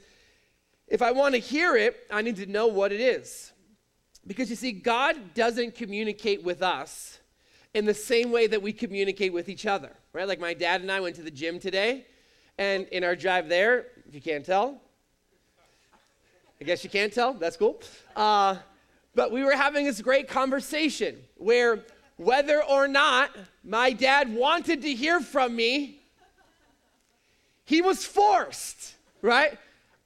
if 0.87 1.01
I 1.01 1.11
want 1.11 1.35
to 1.35 1.39
hear 1.39 1.75
it, 1.75 1.95
I 2.11 2.21
need 2.21 2.35
to 2.37 2.45
know 2.45 2.67
what 2.67 2.91
it 2.91 2.99
is. 2.99 3.52
Because 4.25 4.49
you 4.49 4.55
see, 4.55 4.71
God 4.71 5.33
doesn't 5.33 5.75
communicate 5.75 6.43
with 6.43 6.61
us 6.61 7.19
in 7.73 7.85
the 7.85 7.93
same 7.93 8.31
way 8.31 8.47
that 8.47 8.61
we 8.61 8.71
communicate 8.71 9.33
with 9.33 9.49
each 9.49 9.65
other, 9.65 9.91
right? 10.13 10.27
Like 10.27 10.39
my 10.39 10.53
dad 10.53 10.81
and 10.81 10.91
I 10.91 10.99
went 10.99 11.15
to 11.17 11.23
the 11.23 11.31
gym 11.31 11.59
today, 11.59 12.05
and 12.57 12.87
in 12.87 13.03
our 13.03 13.15
drive 13.15 13.49
there, 13.49 13.87
if 14.07 14.13
you 14.13 14.21
can't 14.21 14.45
tell, 14.45 14.79
I 16.61 16.65
guess 16.65 16.83
you 16.83 16.89
can't 16.89 17.11
tell, 17.11 17.33
that's 17.33 17.57
cool. 17.57 17.81
Uh, 18.15 18.55
but 19.15 19.31
we 19.31 19.43
were 19.43 19.55
having 19.55 19.85
this 19.85 20.01
great 20.01 20.27
conversation 20.27 21.17
where 21.35 21.83
whether 22.17 22.63
or 22.63 22.87
not 22.87 23.31
my 23.63 23.91
dad 23.91 24.33
wanted 24.33 24.81
to 24.83 24.93
hear 24.93 25.19
from 25.19 25.55
me, 25.55 25.99
he 27.65 27.81
was 27.81 28.05
forced, 28.05 28.95
right? 29.21 29.57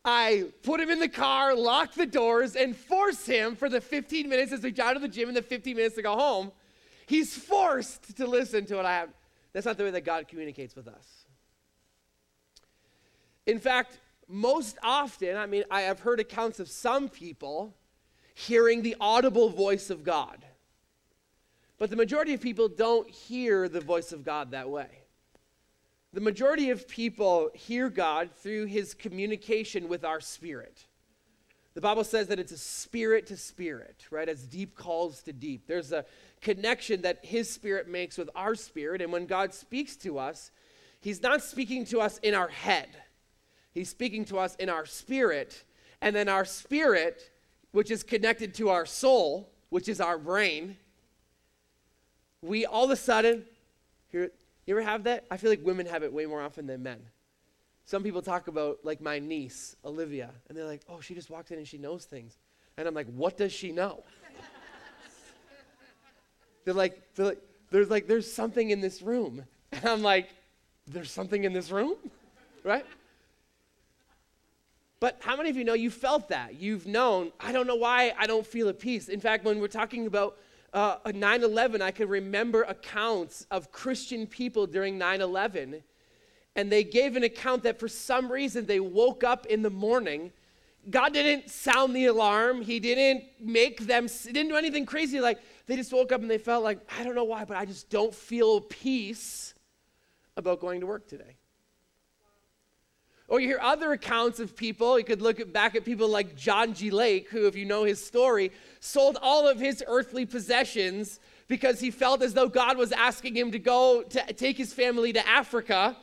I 0.08 0.46
put 0.64 0.80
him 0.80 0.90
in 0.90 1.00
the 1.00 1.10
car, 1.10 1.54
lock 1.54 1.94
the 1.94 2.06
doors, 2.06 2.56
and 2.56 2.74
force 2.74 3.26
him 3.26 3.58
for 3.58 3.68
the 3.68 3.82
15 3.82 4.30
minutes 4.30 4.54
as 4.54 4.62
we 4.62 4.72
drive 4.72 4.94
to 4.94 5.00
the 5.02 5.08
gym 5.10 5.28
and 5.28 5.36
the 5.36 5.42
15 5.42 5.76
minutes 5.76 5.96
to 5.96 6.02
go 6.02 6.16
home. 6.16 6.54
He's 7.08 7.36
forced 7.36 8.16
to 8.16 8.26
listen 8.26 8.66
to 8.68 8.78
what 8.78 8.86
I 8.86 8.96
have. 8.96 9.10
That's 9.52 9.66
not 9.66 9.78
the 9.78 9.84
way 9.84 9.92
that 9.92 10.06
God 10.06 10.30
communicates 10.30 10.78
with 10.78 10.88
us. 10.88 11.26
In 13.46 13.60
fact, 13.60 14.00
most 14.30 14.78
often, 14.82 15.36
I 15.36 15.46
mean, 15.46 15.66
I 15.70 15.82
have 15.82 16.00
heard 16.00 16.22
accounts 16.22 16.62
of 16.62 16.70
some 16.70 17.10
people 17.10 17.76
hearing 18.34 18.84
the 18.84 18.96
audible 19.02 19.50
voice 19.50 19.90
of 19.90 20.06
God. 20.06 20.46
But 21.78 21.90
the 21.90 21.96
majority 21.98 22.34
of 22.34 22.40
people 22.40 22.70
don't 22.70 23.10
hear 23.10 23.68
the 23.68 23.82
voice 23.82 24.14
of 24.14 24.24
God 24.24 24.52
that 24.52 24.70
way. 24.70 24.88
The 26.14 26.22
majority 26.22 26.70
of 26.70 26.88
people 26.88 27.50
hear 27.54 27.90
God 27.90 28.32
through 28.32 28.66
his 28.66 28.94
communication 28.94 29.90
with 29.90 30.06
our 30.06 30.20
spirit. 30.20 30.86
The 31.78 31.82
Bible 31.82 32.04
says 32.04 32.28
that 32.30 32.40
it's 32.40 32.52
a 32.52 32.58
spirit 32.58 33.28
to 33.28 33.38
spirit, 33.38 34.06
right? 34.10 34.28
As 34.28 34.44
deep 34.44 34.76
calls 34.76 35.22
to 35.24 35.32
deep. 35.32 35.68
There's 35.68 35.92
a 35.92 36.06
connection 36.42 37.04
that 37.04 37.24
his 37.24 37.54
spirit 37.54 37.88
makes 37.88 38.18
with 38.18 38.32
our 38.36 38.56
spirit. 38.56 39.00
And 39.02 39.12
when 39.12 39.28
God 39.28 39.54
speaks 39.54 39.96
to 39.98 40.18
us, 40.18 40.50
he's 41.02 41.22
not 41.22 41.44
speaking 41.44 41.86
to 41.86 42.00
us 42.00 42.18
in 42.20 42.34
our 42.34 42.48
head, 42.48 42.90
he's 43.74 43.90
speaking 43.90 44.26
to 44.26 44.40
us 44.40 44.56
in 44.56 44.70
our 44.70 44.86
spirit. 44.86 45.64
And 46.02 46.16
then 46.16 46.30
our 46.30 46.46
spirit, 46.46 47.32
which 47.72 47.92
is 47.92 48.04
connected 48.04 48.54
to 48.56 48.70
our 48.70 48.86
soul, 48.86 49.52
which 49.70 49.88
is 49.88 50.00
our 50.00 50.18
brain, 50.18 50.78
we 52.42 52.66
all 52.66 52.86
of 52.86 52.92
a 52.92 52.96
sudden, 52.96 53.46
here, 54.12 54.32
you 54.68 54.78
ever 54.78 54.84
have 54.84 55.06
that? 55.06 55.26
I 55.32 55.38
feel 55.38 55.50
like 55.50 55.66
women 55.66 55.88
have 55.88 56.04
it 56.04 56.14
way 56.14 56.26
more 56.26 56.42
often 56.42 56.68
than 56.68 56.84
men. 56.84 57.00
Some 57.86 58.04
people 58.04 58.22
talk 58.22 58.50
about, 58.50 58.80
like 58.84 59.00
my 59.00 59.18
niece, 59.18 59.78
Olivia, 59.86 60.30
and 60.50 60.58
they're 60.58 60.66
like, 60.66 60.82
oh, 60.90 61.00
she 61.00 61.16
just 61.16 61.30
walks 61.30 61.52
in 61.52 61.58
and 61.58 61.68
she 61.68 61.78
knows 61.78 62.04
things. 62.04 62.38
And 62.78 62.86
I'm 62.86 62.94
like, 62.94 63.08
what 63.08 63.38
does 63.38 63.54
she 63.54 63.72
know? 63.72 64.04
they're, 66.66 66.74
like, 66.74 67.02
they're 67.16 67.28
like, 67.28 67.42
there's 67.72 67.90
like, 67.90 68.08
there's 68.08 68.32
something 68.32 68.70
in 68.70 68.82
this 68.82 69.02
room. 69.02 69.44
And 69.74 69.86
I'm 69.86 70.02
like, 70.02 70.30
there's 70.88 71.12
something 71.12 71.44
in 71.44 71.52
this 71.52 71.72
room? 71.72 71.96
right? 72.64 72.86
But 75.02 75.18
how 75.20 75.36
many 75.36 75.50
of 75.50 75.58
you 75.58 75.66
know 75.66 75.74
you 75.74 75.92
felt 75.92 76.30
that? 76.30 76.56
You've 76.56 76.88
known, 76.88 77.34
I 77.40 77.52
don't 77.52 77.68
know 77.68 77.76
why 77.76 78.14
I 78.18 78.28
don't 78.28 78.48
feel 78.48 78.70
at 78.70 78.80
peace. 78.80 79.10
In 79.10 79.20
fact, 79.20 79.44
when 79.44 79.60
we're 79.60 79.68
talking 79.68 80.08
about 80.08 80.38
uh, 80.74 80.98
9 81.14 81.44
11, 81.44 81.82
I 81.82 81.92
can 81.92 82.08
remember 82.10 82.64
accounts 82.64 83.46
of 83.52 83.72
Christian 83.72 84.28
people 84.28 84.68
during 84.68 84.98
9 84.98 85.22
11 85.22 85.84
and 86.58 86.72
they 86.72 86.84
gave 86.84 87.16
an 87.16 87.24
account 87.24 87.64
that 87.64 87.80
for 87.80 87.88
some 87.88 88.32
reason 88.32 88.66
they 88.66 88.80
woke 88.80 89.24
up 89.24 89.46
in 89.46 89.62
the 89.62 89.70
morning. 89.70 90.32
God 90.90 91.14
didn't 91.14 91.52
sound 91.52 91.96
the 91.96 92.06
alarm. 92.06 92.62
He 92.64 92.80
didn't 92.80 93.26
make 93.40 93.82
them, 93.82 94.08
he 94.08 94.34
didn't 94.34 94.50
do 94.50 94.56
anything 94.56 94.86
crazy. 94.86 95.20
Like 95.20 95.40
they 95.68 95.76
just 95.76 95.94
woke 95.94 96.12
up 96.12 96.22
and 96.22 96.30
they 96.30 96.40
felt 96.40 96.64
like, 96.64 96.80
I 97.00 97.04
don't 97.04 97.14
know 97.14 97.26
why, 97.26 97.46
but 97.46 97.58
I 97.58 97.66
just 97.66 97.92
don't 97.92 98.14
feel 98.14 98.62
peace 98.62 99.54
about 100.36 100.60
going 100.60 100.82
to 100.82 100.88
work 100.88 101.08
today. 101.08 101.38
Or 103.28 103.40
you 103.42 103.48
hear 103.48 103.60
other 103.62 103.92
accounts 103.92 104.40
of 104.40 104.56
people, 104.56 104.98
you 104.98 105.04
could 105.04 105.22
look 105.22 105.52
back 105.52 105.76
at 105.76 105.84
people 105.84 106.08
like 106.08 106.36
John 106.36 106.74
G. 106.74 106.92
Lake, 106.92 107.30
who, 107.30 107.46
if 107.46 107.56
you 107.56 107.66
know 107.66 107.84
his 107.84 108.04
story, 108.06 108.52
sold 108.80 109.18
all 109.22 109.48
of 109.48 109.60
his 109.60 109.84
earthly 109.86 110.26
possessions 110.26 111.20
because 111.48 111.80
he 111.80 111.92
felt 111.92 112.22
as 112.22 112.34
though 112.34 112.48
God 112.48 112.78
was 112.78 112.92
asking 112.92 113.36
him 113.36 113.52
to 113.52 113.60
go 113.60 114.04
to 114.04 114.34
take 114.34 114.58
his 114.58 114.74
family 114.74 115.12
to 115.14 115.28
Africa 115.28 115.98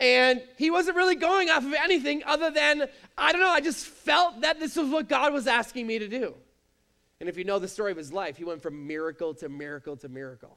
and 0.00 0.42
he 0.56 0.70
wasn't 0.70 0.96
really 0.96 1.14
going 1.14 1.50
off 1.50 1.64
of 1.64 1.74
anything 1.74 2.22
other 2.24 2.50
than, 2.50 2.88
I 3.18 3.32
don't 3.32 3.42
know, 3.42 3.50
I 3.50 3.60
just 3.60 3.86
felt 3.86 4.40
that 4.40 4.58
this 4.58 4.74
was 4.74 4.88
what 4.88 5.08
God 5.08 5.34
was 5.34 5.46
asking 5.46 5.86
me 5.86 5.98
to 5.98 6.08
do. 6.08 6.34
And 7.20 7.28
if 7.28 7.36
you 7.36 7.44
know 7.44 7.58
the 7.58 7.68
story 7.68 7.92
of 7.92 7.98
his 7.98 8.10
life, 8.10 8.38
he 8.38 8.44
went 8.44 8.62
from 8.62 8.86
miracle 8.86 9.34
to 9.34 9.50
miracle 9.50 9.98
to 9.98 10.08
miracle. 10.08 10.56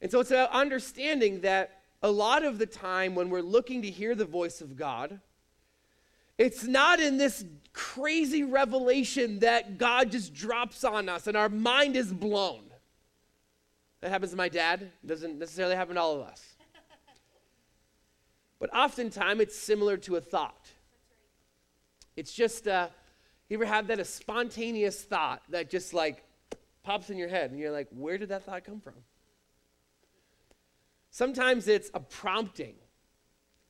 And 0.00 0.12
so 0.12 0.20
it's 0.20 0.30
about 0.30 0.52
understanding 0.52 1.40
that 1.40 1.81
a 2.02 2.10
lot 2.10 2.44
of 2.44 2.58
the 2.58 2.66
time 2.66 3.14
when 3.14 3.30
we're 3.30 3.42
looking 3.42 3.82
to 3.82 3.90
hear 3.90 4.14
the 4.14 4.24
voice 4.24 4.60
of 4.60 4.76
God, 4.76 5.20
it's 6.36 6.64
not 6.64 6.98
in 7.00 7.18
this 7.18 7.44
crazy 7.72 8.42
revelation 8.42 9.38
that 9.40 9.78
God 9.78 10.10
just 10.10 10.34
drops 10.34 10.82
on 10.82 11.08
us 11.08 11.26
and 11.26 11.36
our 11.36 11.48
mind 11.48 11.96
is 11.96 12.12
blown. 12.12 12.64
That 14.00 14.10
happens 14.10 14.32
to 14.32 14.36
my 14.36 14.48
dad. 14.48 14.82
It 14.82 15.06
doesn't 15.06 15.38
necessarily 15.38 15.76
happen 15.76 15.94
to 15.94 16.00
all 16.00 16.14
of 16.16 16.26
us. 16.26 16.42
But 18.58 18.74
oftentimes 18.74 19.40
it's 19.40 19.58
similar 19.58 19.96
to 19.98 20.16
a 20.16 20.20
thought. 20.20 20.70
It's 22.16 22.32
just, 22.32 22.68
uh, 22.68 22.88
you 23.48 23.56
ever 23.56 23.64
have 23.64 23.88
that 23.88 23.98
a 23.98 24.04
spontaneous 24.04 25.02
thought 25.02 25.42
that 25.50 25.70
just 25.70 25.94
like 25.94 26.24
pops 26.82 27.10
in 27.10 27.18
your 27.18 27.28
head 27.28 27.50
and 27.50 27.60
you're 27.60 27.72
like, 27.72 27.88
where 27.90 28.18
did 28.18 28.28
that 28.30 28.44
thought 28.44 28.64
come 28.64 28.80
from? 28.80 28.94
Sometimes 31.12 31.68
it's 31.68 31.90
a 31.92 32.00
prompting, 32.00 32.74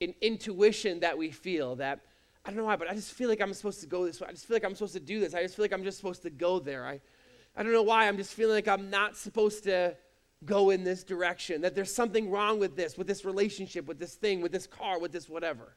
an 0.01 0.15
intuition 0.21 1.01
that 1.01 1.19
we 1.19 1.31
feel 1.31 1.77
that, 1.77 2.01
I 2.45 2.51
don't 2.51 2.57
know 2.57 2.65
why, 2.65 2.77
but 2.77 2.89
I 2.89 2.95
just 2.95 3.13
feel 3.13 3.29
like 3.29 3.41
I'm 3.41 3.53
supposed 3.53 3.81
to 3.81 3.87
go 3.87 4.07
this 4.07 4.21
way. 4.21 4.29
I 4.29 4.31
just 4.31 4.47
feel 4.47 4.55
like 4.55 4.65
I'm 4.65 4.75
supposed 4.75 4.95
to 4.95 5.01
do 5.01 5.19
this. 5.19 5.35
I 5.35 5.43
just 5.43 5.57
feel 5.57 5.65
like 5.65 5.73
I'm 5.73 5.83
just 5.83 5.99
supposed 5.99 6.23
to 6.23 6.31
go 6.31 6.61
there. 6.61 6.87
I, 6.87 7.01
I 7.57 7.65
don't 7.65 7.73
know 7.73 7.83
why. 7.83 8.07
I'm 8.07 8.17
just 8.17 8.33
feeling 8.33 8.55
like 8.55 8.69
I'm 8.69 8.91
not 8.91 9.17
supposed 9.17 9.65
to 9.65 9.97
go 10.45 10.71
in 10.71 10.85
this 10.85 11.03
direction, 11.03 11.63
that 11.63 11.75
there's 11.75 11.93
something 11.93 12.31
wrong 12.31 12.61
with 12.61 12.77
this, 12.77 12.97
with 12.97 13.09
this 13.09 13.25
relationship, 13.25 13.87
with 13.87 13.99
this 13.99 14.15
thing, 14.15 14.41
with 14.41 14.53
this 14.53 14.67
car, 14.67 15.01
with 15.01 15.13
this 15.13 15.29
whatever. 15.29 15.77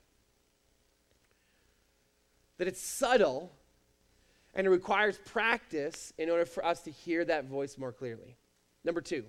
That 2.58 2.68
it's 2.68 2.82
subtle 2.82 3.52
and 4.54 4.66
it 4.66 4.70
requires 4.70 5.20
practice 5.26 6.14
in 6.18 6.30
order 6.30 6.46
for 6.46 6.64
us 6.64 6.82
to 6.84 6.92
hear 6.92 7.26
that 7.26 7.46
voice 7.46 7.78
more 7.78 7.92
clearly. 7.92 8.38
Number 8.84 9.02
two, 9.02 9.26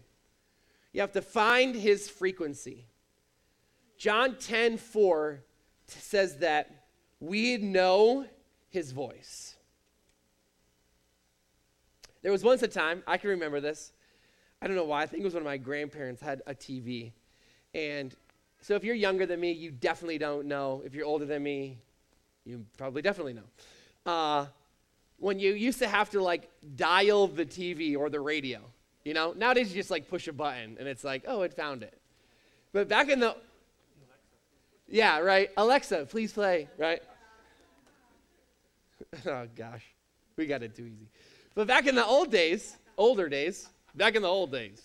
you 0.96 1.02
have 1.02 1.12
to 1.12 1.20
find 1.20 1.74
his 1.74 2.08
frequency. 2.08 2.86
John 3.98 4.36
10 4.38 4.78
4 4.78 5.42
says 5.84 6.38
that 6.38 6.86
we 7.20 7.58
know 7.58 8.24
his 8.70 8.92
voice. 8.92 9.56
There 12.22 12.32
was 12.32 12.42
once 12.42 12.62
a 12.62 12.68
time, 12.68 13.02
I 13.06 13.18
can 13.18 13.28
remember 13.28 13.60
this, 13.60 13.92
I 14.62 14.66
don't 14.66 14.74
know 14.74 14.86
why. 14.86 15.02
I 15.02 15.06
think 15.06 15.20
it 15.20 15.24
was 15.24 15.34
one 15.34 15.42
of 15.42 15.46
my 15.46 15.58
grandparents 15.58 16.22
had 16.22 16.40
a 16.46 16.54
TV. 16.54 17.12
And 17.74 18.14
so 18.62 18.74
if 18.74 18.82
you're 18.82 18.94
younger 18.94 19.26
than 19.26 19.38
me, 19.38 19.52
you 19.52 19.72
definitely 19.72 20.16
don't 20.16 20.46
know. 20.46 20.80
If 20.82 20.94
you're 20.94 21.04
older 21.04 21.26
than 21.26 21.42
me, 21.42 21.76
you 22.46 22.64
probably 22.78 23.02
definitely 23.02 23.34
know. 23.34 24.10
Uh, 24.10 24.46
when 25.18 25.38
you 25.40 25.52
used 25.52 25.78
to 25.80 25.88
have 25.88 26.08
to 26.12 26.22
like 26.22 26.48
dial 26.74 27.28
the 27.28 27.44
TV 27.44 27.98
or 27.98 28.08
the 28.08 28.20
radio, 28.20 28.62
you 29.06 29.14
know, 29.14 29.32
nowadays 29.36 29.68
you 29.68 29.76
just 29.76 29.90
like 29.90 30.08
push 30.08 30.26
a 30.26 30.32
button 30.32 30.76
and 30.80 30.88
it's 30.88 31.04
like, 31.04 31.22
oh, 31.28 31.42
it 31.42 31.54
found 31.54 31.84
it. 31.84 31.96
But 32.72 32.88
back 32.88 33.08
in 33.08 33.20
the, 33.20 33.36
yeah, 34.88 35.20
right. 35.20 35.48
Alexa, 35.56 36.06
please 36.10 36.32
play, 36.32 36.68
right? 36.76 37.00
oh 39.26 39.46
gosh, 39.54 39.84
we 40.36 40.46
got 40.46 40.64
it 40.64 40.74
too 40.74 40.86
easy. 40.86 41.06
But 41.54 41.68
back 41.68 41.86
in 41.86 41.94
the 41.94 42.04
old 42.04 42.32
days, 42.32 42.76
older 42.98 43.28
days, 43.28 43.68
back 43.94 44.16
in 44.16 44.22
the 44.22 44.28
old 44.28 44.50
days. 44.50 44.82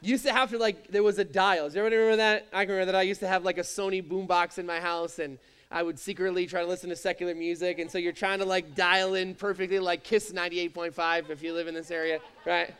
Used 0.00 0.24
to 0.24 0.32
have 0.32 0.48
to 0.48 0.58
like 0.58 0.88
there 0.88 1.02
was 1.02 1.18
a 1.18 1.24
dial. 1.24 1.66
Does 1.66 1.76
everybody 1.76 1.96
remember 1.96 2.16
that? 2.16 2.46
I 2.54 2.64
can 2.64 2.72
remember 2.72 2.92
that 2.92 2.98
I 2.98 3.02
used 3.02 3.20
to 3.20 3.28
have 3.28 3.44
like 3.44 3.58
a 3.58 3.62
Sony 3.62 4.02
boombox 4.02 4.56
in 4.56 4.64
my 4.64 4.80
house 4.80 5.18
and 5.18 5.36
I 5.70 5.82
would 5.82 5.98
secretly 5.98 6.46
try 6.46 6.62
to 6.62 6.66
listen 6.66 6.88
to 6.88 6.96
secular 6.96 7.34
music, 7.34 7.78
and 7.78 7.88
so 7.88 7.98
you're 7.98 8.12
trying 8.12 8.38
to 8.38 8.46
like 8.46 8.74
dial 8.74 9.14
in 9.14 9.34
perfectly, 9.34 9.78
like 9.78 10.04
Kiss 10.04 10.32
98.5 10.32 11.28
if 11.28 11.42
you 11.42 11.52
live 11.52 11.68
in 11.68 11.74
this 11.74 11.90
area, 11.90 12.18
right? 12.46 12.74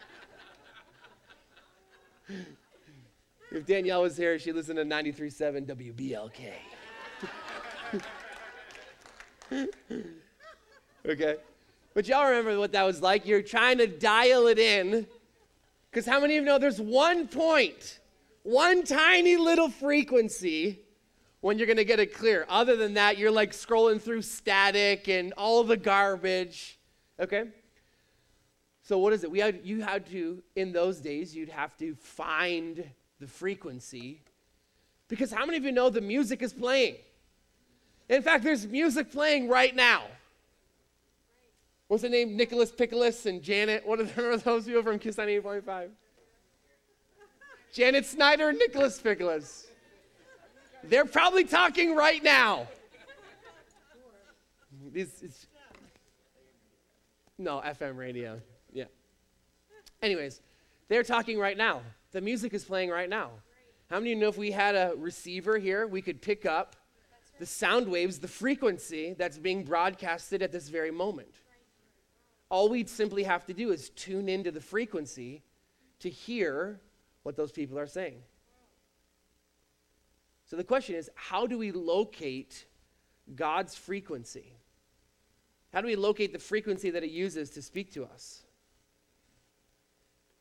If 3.52 3.66
Danielle 3.66 4.02
was 4.02 4.16
here, 4.16 4.38
she'd 4.38 4.54
listen 4.54 4.76
to 4.76 4.84
93.7 4.84 5.66
WBLK. 5.66 6.52
okay? 11.08 11.36
But 11.94 12.06
y'all 12.06 12.28
remember 12.28 12.58
what 12.58 12.72
that 12.72 12.84
was 12.84 13.02
like? 13.02 13.26
You're 13.26 13.42
trying 13.42 13.78
to 13.78 13.86
dial 13.86 14.46
it 14.46 14.58
in 14.58 15.06
because 15.90 16.06
how 16.06 16.20
many 16.20 16.36
of 16.36 16.42
you 16.42 16.46
know 16.46 16.58
there's 16.58 16.80
one 16.80 17.26
point, 17.26 17.98
one 18.44 18.84
tiny 18.84 19.36
little 19.36 19.68
frequency 19.68 20.78
when 21.40 21.58
you're 21.58 21.66
going 21.66 21.76
to 21.78 21.84
get 21.84 21.98
it 21.98 22.14
clear? 22.14 22.46
Other 22.48 22.76
than 22.76 22.94
that, 22.94 23.18
you're 23.18 23.32
like 23.32 23.50
scrolling 23.50 24.00
through 24.00 24.22
static 24.22 25.08
and 25.08 25.32
all 25.32 25.64
the 25.64 25.76
garbage. 25.76 26.78
Okay? 27.18 27.48
So 28.90 28.98
what 28.98 29.12
is 29.12 29.22
it? 29.22 29.30
We 29.30 29.38
had 29.38 29.60
you 29.62 29.82
had 29.82 30.04
to 30.10 30.42
in 30.56 30.72
those 30.72 30.98
days 30.98 31.32
you'd 31.32 31.48
have 31.48 31.76
to 31.76 31.94
find 31.94 32.84
the 33.20 33.26
frequency 33.28 34.20
because 35.06 35.30
how 35.30 35.46
many 35.46 35.58
of 35.58 35.62
you 35.62 35.70
know 35.70 35.90
the 35.90 36.00
music 36.00 36.42
is 36.42 36.52
playing? 36.52 36.96
In 38.08 38.20
fact, 38.20 38.42
there's 38.42 38.66
music 38.66 39.12
playing 39.12 39.48
right 39.48 39.76
now. 39.76 40.06
What's 41.86 42.02
the 42.02 42.08
name? 42.08 42.36
Nicholas 42.36 42.72
Pickles 42.72 43.26
and 43.26 43.40
Janet. 43.40 43.86
What 43.86 44.00
are 44.18 44.36
those 44.38 44.64
people 44.64 44.82
from 44.82 44.98
Kiss 44.98 45.14
98.5? 45.14 45.90
Janet 47.72 48.04
Snyder 48.04 48.48
and 48.48 48.58
Nicholas 48.58 48.98
Pickles. 48.98 49.68
They're 50.82 51.04
probably 51.04 51.44
talking 51.44 51.94
right 51.94 52.24
now. 52.24 52.66
No, 57.38 57.62
FM 57.64 57.96
radio. 57.96 58.40
Anyways, 60.02 60.40
They're 60.88 61.04
talking 61.04 61.38
right 61.38 61.56
now. 61.56 61.82
The 62.10 62.20
music 62.20 62.52
is 62.52 62.64
playing 62.64 62.90
right 62.90 63.08
now. 63.08 63.30
How 63.88 64.00
many 64.00 64.10
of 64.12 64.16
you 64.16 64.22
know 64.22 64.28
if 64.28 64.36
we 64.36 64.50
had 64.50 64.74
a 64.74 64.92
receiver 64.96 65.56
here, 65.56 65.86
we 65.86 66.02
could 66.02 66.20
pick 66.20 66.44
up 66.44 66.74
the 67.38 67.46
sound 67.46 67.88
waves, 67.88 68.18
the 68.18 68.28
frequency 68.28 69.14
that's 69.16 69.38
being 69.38 69.62
broadcasted 69.62 70.42
at 70.42 70.50
this 70.50 70.68
very 70.68 70.90
moment? 70.90 71.32
All 72.48 72.68
we'd 72.68 72.88
simply 72.88 73.22
have 73.22 73.46
to 73.46 73.54
do 73.54 73.70
is 73.70 73.90
tune 73.90 74.28
into 74.28 74.50
the 74.50 74.60
frequency 74.60 75.42
to 76.00 76.10
hear 76.10 76.80
what 77.22 77.36
those 77.36 77.52
people 77.52 77.78
are 77.78 77.86
saying. 77.86 78.18
So 80.46 80.56
the 80.56 80.64
question 80.64 80.96
is 80.96 81.08
how 81.14 81.46
do 81.46 81.56
we 81.56 81.70
locate 81.70 82.66
God's 83.36 83.76
frequency? 83.76 84.54
How 85.72 85.80
do 85.80 85.86
we 85.86 85.94
locate 85.94 86.32
the 86.32 86.40
frequency 86.40 86.90
that 86.90 87.04
He 87.04 87.10
uses 87.10 87.50
to 87.50 87.62
speak 87.62 87.92
to 87.92 88.04
us? 88.04 88.42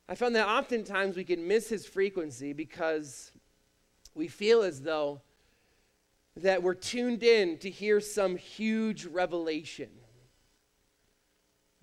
I 0.10 0.16
found 0.16 0.36
that 0.36 0.48
oftentimes 0.48 1.16
we 1.16 1.24
can 1.24 1.48
miss 1.48 1.70
His 1.70 1.86
frequency 1.86 2.52
because 2.52 3.32
we 4.16 4.28
feel 4.28 4.64
as 4.64 4.82
though 4.82 5.22
that 6.38 6.64
we're 6.64 6.74
tuned 6.74 7.22
in 7.22 7.60
to 7.60 7.70
hear 7.70 8.02
some 8.02 8.36
huge 8.36 9.06
revelation. 9.06 9.90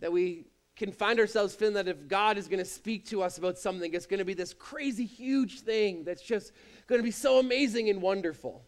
That 0.01 0.11
we 0.11 0.47
can 0.75 0.91
find 0.91 1.21
ourselves 1.21 1.55
feeling 1.55 1.75
that 1.75 1.87
if 1.87 2.09
God 2.09 2.37
is 2.37 2.49
going 2.49 2.59
to 2.59 2.65
speak 2.65 3.07
to 3.07 3.23
us 3.23 3.39
about 3.39 3.59
something, 3.59 3.95
it's 3.95 4.07
going 4.07 4.19
to 4.19 4.25
be 4.25 4.35
this 4.35 4.53
crazy, 4.53 5.07
huge 5.07 5.61
thing 5.61 6.03
that's 6.03 6.21
just 6.21 6.51
going 6.89 6.99
to 6.99 7.05
be 7.05 7.12
so 7.12 7.39
amazing 7.39 7.89
and 7.91 8.03
wonderful. 8.03 8.65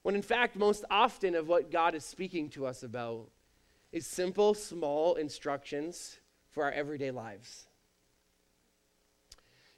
When 0.00 0.14
in 0.14 0.22
fact, 0.22 0.56
most 0.56 0.82
often 0.90 1.34
of 1.34 1.46
what 1.46 1.70
God 1.70 1.94
is 1.94 2.06
speaking 2.06 2.48
to 2.50 2.64
us 2.64 2.82
about 2.82 3.28
is 3.92 4.06
simple, 4.06 4.54
small 4.54 5.16
instructions 5.16 6.18
for 6.50 6.64
our 6.64 6.72
everyday 6.72 7.10
lives. 7.10 7.67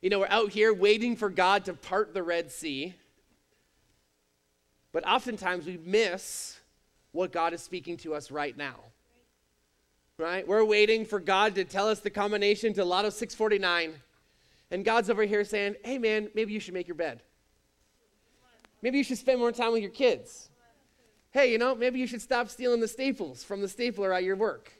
You 0.00 0.10
know, 0.10 0.20
we're 0.20 0.28
out 0.28 0.50
here 0.50 0.72
waiting 0.72 1.16
for 1.16 1.28
God 1.28 1.64
to 1.66 1.74
part 1.74 2.14
the 2.14 2.22
Red 2.22 2.50
Sea, 2.50 2.94
but 4.92 5.06
oftentimes 5.06 5.66
we 5.66 5.76
miss 5.76 6.58
what 7.12 7.32
God 7.32 7.52
is 7.52 7.62
speaking 7.62 7.96
to 7.98 8.14
us 8.14 8.30
right 8.30 8.56
now 8.56 8.76
right? 10.20 10.46
We're 10.46 10.64
waiting 10.64 11.04
for 11.04 11.18
God 11.18 11.54
to 11.56 11.64
tell 11.64 11.88
us 11.88 12.00
the 12.00 12.10
combination 12.10 12.74
to 12.74 12.84
Lotto 12.84 13.10
649. 13.10 13.94
And 14.70 14.84
God's 14.84 15.10
over 15.10 15.24
here 15.24 15.44
saying, 15.44 15.76
hey, 15.82 15.98
man, 15.98 16.28
maybe 16.34 16.52
you 16.52 16.60
should 16.60 16.74
make 16.74 16.86
your 16.86 16.94
bed. 16.94 17.22
Maybe 18.82 18.98
you 18.98 19.04
should 19.04 19.18
spend 19.18 19.40
more 19.40 19.50
time 19.50 19.72
with 19.72 19.82
your 19.82 19.90
kids. 19.90 20.50
Hey, 21.32 21.50
you 21.50 21.58
know, 21.58 21.74
maybe 21.74 21.98
you 21.98 22.06
should 22.06 22.22
stop 22.22 22.48
stealing 22.48 22.80
the 22.80 22.88
staples 22.88 23.42
from 23.42 23.60
the 23.60 23.68
stapler 23.68 24.12
at 24.12 24.22
your 24.22 24.36
work. 24.36 24.72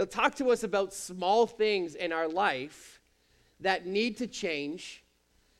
He'll 0.00 0.06
talk 0.06 0.34
to 0.36 0.50
us 0.50 0.64
about 0.64 0.94
small 0.94 1.46
things 1.46 1.94
in 1.94 2.10
our 2.10 2.26
life 2.26 3.02
that 3.60 3.84
need 3.84 4.16
to 4.16 4.26
change 4.26 5.04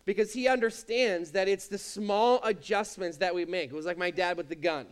because 0.06 0.32
he 0.32 0.48
understands 0.48 1.32
that 1.32 1.46
it's 1.46 1.68
the 1.68 1.76
small 1.76 2.40
adjustments 2.42 3.18
that 3.18 3.34
we 3.34 3.44
make. 3.44 3.70
It 3.70 3.74
was 3.74 3.84
like 3.84 3.98
my 3.98 4.10
dad 4.10 4.38
with 4.38 4.48
the 4.48 4.54
gun. 4.54 4.86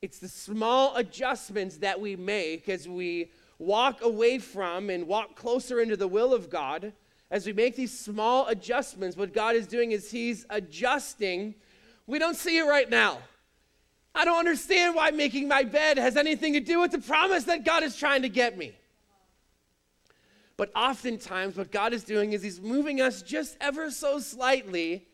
It's 0.00 0.20
the 0.20 0.28
small 0.28 0.96
adjustments 0.96 1.76
that 1.76 2.00
we 2.00 2.16
make 2.16 2.66
as 2.70 2.88
we 2.88 3.30
walk 3.58 4.02
away 4.02 4.38
from 4.38 4.88
and 4.88 5.06
walk 5.06 5.36
closer 5.36 5.82
into 5.82 5.98
the 5.98 6.08
will 6.08 6.32
of 6.32 6.48
God. 6.48 6.94
As 7.30 7.44
we 7.44 7.52
make 7.52 7.76
these 7.76 7.92
small 7.92 8.46
adjustments, 8.46 9.18
what 9.18 9.34
God 9.34 9.54
is 9.54 9.66
doing 9.66 9.92
is 9.92 10.10
He's 10.10 10.46
adjusting. 10.48 11.56
We 12.06 12.18
don't 12.18 12.36
see 12.36 12.56
it 12.56 12.64
right 12.64 12.88
now. 12.88 13.18
I 14.16 14.24
don't 14.24 14.38
understand 14.38 14.94
why 14.94 15.10
making 15.10 15.46
my 15.46 15.62
bed 15.62 15.98
has 15.98 16.16
anything 16.16 16.54
to 16.54 16.60
do 16.60 16.80
with 16.80 16.90
the 16.90 16.98
promise 16.98 17.44
that 17.44 17.64
God 17.64 17.82
is 17.82 17.94
trying 17.96 18.22
to 18.22 18.30
get 18.30 18.56
me. 18.56 18.72
But 20.56 20.70
oftentimes, 20.74 21.56
what 21.56 21.70
God 21.70 21.92
is 21.92 22.02
doing 22.02 22.32
is 22.32 22.42
He's 22.42 22.60
moving 22.60 23.02
us 23.02 23.20
just 23.20 23.58
ever 23.60 23.90
so 23.90 24.18
slightly 24.18 25.06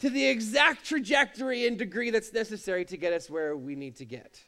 to 0.00 0.10
the 0.10 0.26
exact 0.26 0.84
trajectory 0.84 1.68
and 1.68 1.78
degree 1.78 2.10
that's 2.10 2.32
necessary 2.32 2.84
to 2.86 2.96
get 2.96 3.12
us 3.12 3.30
where 3.30 3.56
we 3.56 3.76
need 3.76 3.94
to 3.96 4.04
get. 4.04 4.42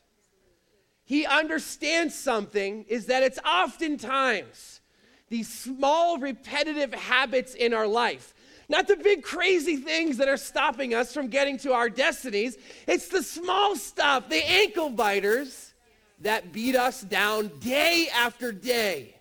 He 1.04 1.24
understands 1.24 2.14
something 2.16 2.84
is 2.88 3.06
that 3.06 3.22
it's 3.22 3.38
oftentimes 3.38 4.80
these 5.28 5.48
small 5.48 6.18
repetitive 6.18 6.92
habits 6.92 7.54
in 7.54 7.72
our 7.72 7.86
life. 7.86 8.34
Not 8.68 8.86
the 8.86 8.96
big 8.96 9.22
crazy 9.22 9.76
things 9.76 10.18
that 10.18 10.28
are 10.28 10.36
stopping 10.36 10.94
us 10.94 11.14
from 11.14 11.28
getting 11.28 11.56
to 11.58 11.72
our 11.72 11.88
destinies. 11.88 12.56
It's 12.86 13.08
the 13.08 13.22
small 13.22 13.76
stuff, 13.76 14.28
the 14.28 14.46
ankle 14.46 14.90
biters 14.90 15.72
that 16.20 16.52
beat 16.52 16.76
us 16.76 17.00
down 17.00 17.50
day 17.60 18.08
after 18.14 18.52
day. 18.52 19.14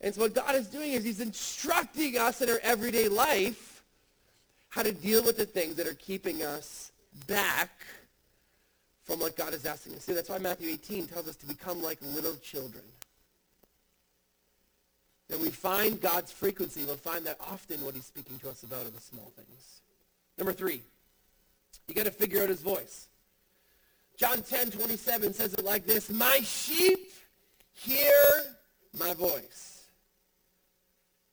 And 0.00 0.14
so 0.14 0.22
what 0.22 0.34
God 0.34 0.54
is 0.54 0.68
doing 0.68 0.92
is 0.92 1.04
he's 1.04 1.20
instructing 1.20 2.16
us 2.16 2.40
in 2.40 2.48
our 2.48 2.60
everyday 2.62 3.08
life 3.08 3.82
how 4.70 4.82
to 4.82 4.92
deal 4.92 5.22
with 5.22 5.36
the 5.36 5.44
things 5.44 5.74
that 5.74 5.86
are 5.86 5.94
keeping 5.94 6.42
us 6.42 6.92
back 7.26 7.70
from 9.02 9.18
what 9.18 9.36
God 9.36 9.52
is 9.52 9.66
asking 9.66 9.94
us 9.96 10.04
to. 10.04 10.12
Do. 10.12 10.14
That's 10.14 10.30
why 10.30 10.38
Matthew 10.38 10.70
18 10.70 11.08
tells 11.08 11.28
us 11.28 11.36
to 11.36 11.46
become 11.46 11.82
like 11.82 11.98
little 12.14 12.36
children. 12.36 12.84
That 15.30 15.38
we 15.38 15.48
find 15.48 16.00
God's 16.00 16.32
frequency, 16.32 16.84
we'll 16.84 16.96
find 16.96 17.24
that 17.24 17.36
often 17.40 17.84
what 17.84 17.94
he's 17.94 18.04
speaking 18.04 18.38
to 18.40 18.50
us 18.50 18.64
about 18.64 18.84
are 18.84 18.90
the 18.90 19.00
small 19.00 19.32
things. 19.36 19.80
Number 20.36 20.52
three, 20.52 20.82
you 21.86 21.94
got 21.94 22.06
to 22.06 22.10
figure 22.10 22.42
out 22.42 22.48
his 22.48 22.60
voice. 22.60 23.06
John 24.16 24.42
10, 24.42 24.72
27 24.72 25.32
says 25.32 25.54
it 25.54 25.64
like 25.64 25.86
this, 25.86 26.10
My 26.10 26.40
sheep 26.42 27.12
hear 27.72 28.12
my 28.98 29.14
voice. 29.14 29.84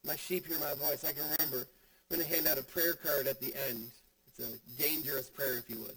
My 0.05 0.15
sheep 0.15 0.45
hear 0.45 0.59
my 0.59 0.75
voice. 0.75 1.03
I 1.03 1.11
can 1.11 1.23
remember 1.23 1.67
I'm 2.09 2.17
going 2.17 2.27
to 2.27 2.35
hand 2.35 2.47
out 2.47 2.57
a 2.59 2.63
prayer 2.63 2.93
card 2.93 3.27
at 3.27 3.41
the 3.41 3.53
end. 3.67 3.89
It's 4.27 4.39
a 4.39 4.81
dangerous 4.81 5.29
prayer, 5.29 5.57
if 5.57 5.69
you 5.69 5.77
would. 5.79 5.95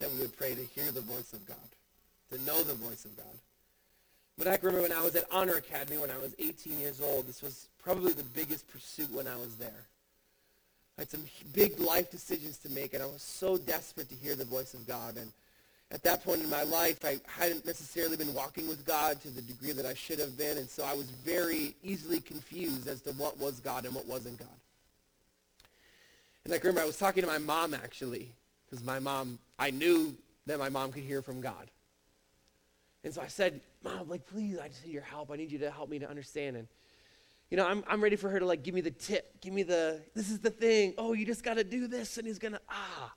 That 0.00 0.12
we 0.12 0.20
would 0.20 0.36
pray 0.36 0.54
to 0.54 0.62
hear 0.62 0.92
the 0.92 1.00
voice 1.00 1.32
of 1.32 1.44
God, 1.46 1.56
to 2.30 2.40
know 2.44 2.62
the 2.62 2.74
voice 2.74 3.04
of 3.04 3.16
God. 3.16 3.26
But 4.40 4.48
I 4.48 4.56
can 4.56 4.68
remember 4.68 4.88
when 4.88 4.98
I 4.98 5.04
was 5.04 5.14
at 5.16 5.26
Honor 5.30 5.56
Academy 5.56 5.98
when 5.98 6.10
I 6.10 6.16
was 6.16 6.34
18 6.38 6.80
years 6.80 7.02
old. 7.02 7.26
This 7.26 7.42
was 7.42 7.68
probably 7.84 8.14
the 8.14 8.22
biggest 8.22 8.66
pursuit 8.72 9.12
when 9.12 9.28
I 9.28 9.36
was 9.36 9.56
there. 9.56 9.84
I 10.96 11.02
had 11.02 11.10
some 11.10 11.24
big 11.52 11.78
life 11.78 12.10
decisions 12.10 12.56
to 12.60 12.70
make, 12.70 12.94
and 12.94 13.02
I 13.02 13.06
was 13.06 13.20
so 13.20 13.58
desperate 13.58 14.08
to 14.08 14.14
hear 14.14 14.34
the 14.34 14.46
voice 14.46 14.72
of 14.72 14.86
God. 14.86 15.18
And 15.18 15.30
at 15.90 16.02
that 16.04 16.24
point 16.24 16.42
in 16.42 16.48
my 16.48 16.62
life, 16.62 17.04
I 17.04 17.20
hadn't 17.26 17.66
necessarily 17.66 18.16
been 18.16 18.32
walking 18.32 18.66
with 18.66 18.86
God 18.86 19.20
to 19.20 19.28
the 19.28 19.42
degree 19.42 19.72
that 19.72 19.84
I 19.84 19.92
should 19.92 20.18
have 20.18 20.38
been, 20.38 20.56
and 20.56 20.70
so 20.70 20.84
I 20.84 20.94
was 20.94 21.10
very 21.10 21.76
easily 21.84 22.20
confused 22.20 22.88
as 22.88 23.02
to 23.02 23.10
what 23.10 23.38
was 23.38 23.60
God 23.60 23.84
and 23.84 23.94
what 23.94 24.06
wasn't 24.06 24.38
God. 24.38 24.48
And 26.46 26.54
I 26.54 26.56
remember 26.56 26.80
I 26.80 26.86
was 26.86 26.96
talking 26.96 27.22
to 27.22 27.28
my 27.28 27.36
mom 27.36 27.74
actually, 27.74 28.30
because 28.64 28.82
my 28.86 29.00
mom, 29.00 29.38
I 29.58 29.70
knew 29.70 30.16
that 30.46 30.58
my 30.58 30.70
mom 30.70 30.92
could 30.92 31.02
hear 31.02 31.20
from 31.20 31.42
God. 31.42 31.68
And 33.02 33.14
so 33.14 33.22
I 33.22 33.28
said, 33.28 33.60
Mom, 33.82 34.08
like, 34.08 34.26
please, 34.26 34.58
I 34.58 34.68
just 34.68 34.84
need 34.84 34.92
your 34.92 35.02
help. 35.02 35.30
I 35.30 35.36
need 35.36 35.50
you 35.50 35.58
to 35.60 35.70
help 35.70 35.88
me 35.88 35.98
to 35.98 36.08
understand. 36.08 36.56
And, 36.56 36.68
you 37.50 37.56
know, 37.56 37.66
I'm, 37.66 37.82
I'm 37.88 38.02
ready 38.02 38.16
for 38.16 38.28
her 38.28 38.38
to, 38.38 38.46
like, 38.46 38.62
give 38.62 38.74
me 38.74 38.82
the 38.82 38.90
tip. 38.90 39.40
Give 39.40 39.52
me 39.52 39.62
the, 39.62 40.00
this 40.14 40.30
is 40.30 40.38
the 40.40 40.50
thing. 40.50 40.94
Oh, 40.98 41.14
you 41.14 41.24
just 41.24 41.42
got 41.42 41.54
to 41.54 41.64
do 41.64 41.86
this. 41.86 42.18
And 42.18 42.26
he's 42.26 42.38
going 42.38 42.52
to, 42.52 42.60
ah. 42.68 43.12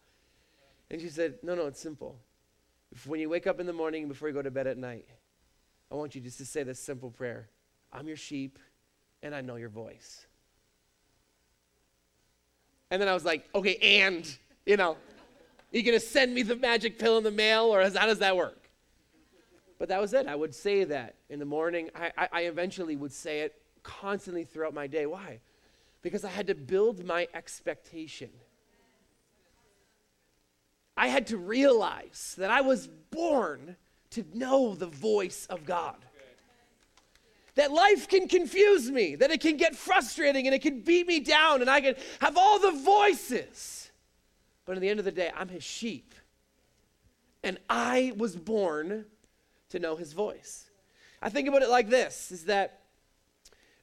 And 0.90 1.02
she 1.02 1.10
said, 1.10 1.36
no, 1.44 1.56
no, 1.56 1.68
it's 1.68 1.82
simple. 1.82 2.18
If, 2.92 3.06
when 3.08 3.20
you 3.20 3.30
wake 3.30 3.46
up 3.48 3.60
in 3.60 3.66
the 3.66 3.74
morning 3.74 4.08
before 4.08 4.30
you 4.30 4.34
go 4.34 4.42
to 4.42 4.52
bed 4.52 4.68
at 4.68 4.78
night, 4.78 5.08
I 5.92 5.96
want 5.96 6.16
you 6.16 6.22
just 6.22 6.38
to 6.38 6.46
say 6.46 6.64
this 6.64 6.80
simple 6.80 7.12
prayer 7.12 7.50
I'm 7.92 8.08
your 8.08 8.18
sheep, 8.18 8.58
and 9.22 9.36
I 9.36 9.42
know 9.42 9.56
your 9.56 9.70
voice. 9.70 10.26
And 12.90 13.02
then 13.02 13.10
I 13.10 13.14
was 13.14 13.26
like, 13.26 13.50
okay, 13.56 13.78
and, 13.82 14.38
you 14.66 14.78
know, 14.78 14.92
are 14.92 14.98
you 15.72 15.84
going 15.84 16.00
to 16.00 16.06
send 16.06 16.34
me 16.34 16.44
the 16.44 16.56
magic 16.56 17.00
pill 17.00 17.18
in 17.18 17.24
the 17.24 17.32
mail 17.32 17.66
or 17.66 17.82
how 17.82 18.06
does 18.06 18.20
that 18.20 18.38
work? 18.38 18.63
But 19.80 19.90
that 19.90 20.00
was 20.00 20.14
it. 20.14 20.28
I 20.28 20.36
would 20.36 20.54
say 20.56 20.84
that 20.86 21.16
in 21.30 21.40
the 21.40 21.46
morning. 21.46 21.90
I, 21.96 22.12
I, 22.18 22.30
I 22.32 22.42
eventually 22.42 22.96
would 22.96 23.12
say 23.12 23.42
it 23.42 23.62
constantly 23.82 24.44
throughout 24.44 24.74
my 24.74 24.88
day. 24.88 25.06
Why? 25.06 25.40
Because 26.02 26.24
I 26.24 26.30
had 26.30 26.48
to 26.48 26.56
build 26.56 27.06
my 27.06 27.28
expectation. 27.34 28.30
I 30.96 31.08
had 31.08 31.28
to 31.28 31.38
realize 31.38 32.36
that 32.38 32.52
I 32.52 32.62
was 32.62 32.88
born 33.10 33.76
to 34.12 34.24
know 34.34 34.76
the 34.76 34.86
voice 34.88 35.48
of 35.50 35.66
God 35.66 35.98
that 37.56 37.72
life 37.72 38.08
can 38.08 38.28
confuse 38.28 38.90
me, 38.90 39.16
that 39.16 39.32
it 39.32 39.42
can 39.42 39.58
get 39.58 39.76
frustrating 39.76 40.48
and 40.48 40.56
it 40.56 40.62
can 40.62 40.82
beat 40.82 41.08
me 41.08 41.20
down, 41.20 41.62
and 41.62 41.70
I 41.70 41.82
can 41.82 41.96
have 42.20 42.38
all 42.38 42.60
the 42.60 42.72
voices. 42.72 43.92
But 44.66 44.76
at 44.76 44.82
the 44.82 44.90
end 44.90 45.00
of 45.00 45.06
the 45.06 45.12
day, 45.12 45.32
I'm 45.36 45.50
his 45.50 45.64
sheep. 45.64 46.16
And 47.44 47.60
I 47.70 48.14
was 48.16 48.36
born 48.36 49.06
to 49.74 49.80
know 49.80 49.96
his 49.96 50.14
voice. 50.14 50.70
I 51.22 51.30
think 51.30 51.48
about 51.48 51.64
it 51.64 51.70
like 51.70 51.90
this 51.90 52.32
is 52.32 52.46
that 52.46 52.82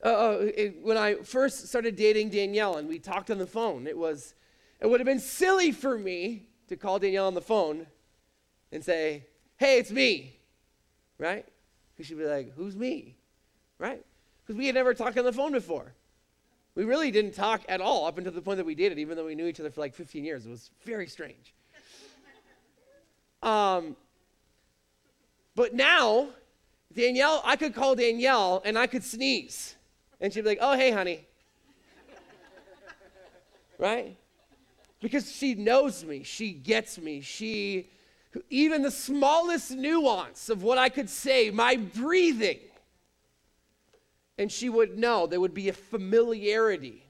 uh, 0.05 0.09
uh 0.09 0.38
it, 0.57 0.83
when 0.83 0.96
I 0.96 1.16
first 1.16 1.68
started 1.68 1.96
dating 1.96 2.31
Danielle 2.31 2.76
and 2.76 2.88
we 2.88 2.98
talked 2.98 3.31
on 3.31 3.38
the 3.38 3.46
phone, 3.46 3.87
it 3.87 3.98
was, 3.98 4.35
it 4.81 4.88
would 4.88 5.00
have 5.00 5.07
been 5.07 5.20
silly 5.20 5.72
for 5.72 5.98
me 5.98 6.46
to 6.68 6.76
call 6.76 6.98
Danielle 7.00 7.26
on 7.26 7.35
the 7.35 7.40
phone 7.40 7.87
and 8.70 8.85
say, 8.85 9.26
hey, 9.57 9.79
it's 9.79 9.90
me, 9.90 10.37
right? 11.18 11.44
Because 11.92 12.07
she'd 12.07 12.18
be 12.18 12.24
like, 12.24 12.55
Who's 12.55 12.76
me? 12.76 13.16
Right? 13.79 14.05
Because 14.42 14.57
we 14.57 14.66
had 14.66 14.76
never 14.76 14.94
talked 14.94 15.18
on 15.18 15.24
the 15.24 15.33
phone 15.33 15.53
before. 15.53 15.92
We 16.76 16.85
really 16.85 17.11
didn't 17.11 17.35
talk 17.35 17.62
at 17.68 17.81
all 17.81 18.07
up 18.07 18.16
until 18.16 18.33
the 18.33 18.40
point 18.40 18.59
that 18.59 18.64
we 18.64 18.76
did 18.76 18.92
it, 18.92 18.98
even 18.98 19.16
though 19.16 19.26
we 19.26 19.35
knew 19.35 19.46
each 19.46 19.59
other 19.59 19.70
for 19.70 19.81
like 19.81 19.94
15 19.94 20.24
years. 20.24 20.46
It 20.46 20.50
was 20.50 20.70
very 20.85 21.07
strange. 21.09 21.53
Um, 23.42 23.96
but 25.60 25.74
now, 25.74 26.30
Danielle, 26.90 27.42
I 27.44 27.54
could 27.54 27.74
call 27.74 27.94
Danielle 27.94 28.62
and 28.64 28.78
I 28.78 28.86
could 28.86 29.04
sneeze. 29.04 29.74
And 30.18 30.32
she'd 30.32 30.40
be 30.40 30.48
like, 30.48 30.58
oh, 30.62 30.74
hey, 30.74 30.90
honey. 30.90 31.26
right? 33.76 34.16
Because 35.02 35.30
she 35.30 35.54
knows 35.54 36.02
me, 36.02 36.22
she 36.22 36.52
gets 36.54 36.96
me, 36.96 37.20
she, 37.20 37.90
even 38.48 38.80
the 38.80 38.90
smallest 38.90 39.72
nuance 39.72 40.48
of 40.48 40.62
what 40.62 40.78
I 40.78 40.88
could 40.88 41.10
say, 41.10 41.50
my 41.50 41.76
breathing, 41.76 42.60
and 44.38 44.50
she 44.50 44.70
would 44.70 44.96
know. 44.96 45.26
There 45.26 45.40
would 45.40 45.52
be 45.52 45.68
a 45.68 45.74
familiarity. 45.74 47.04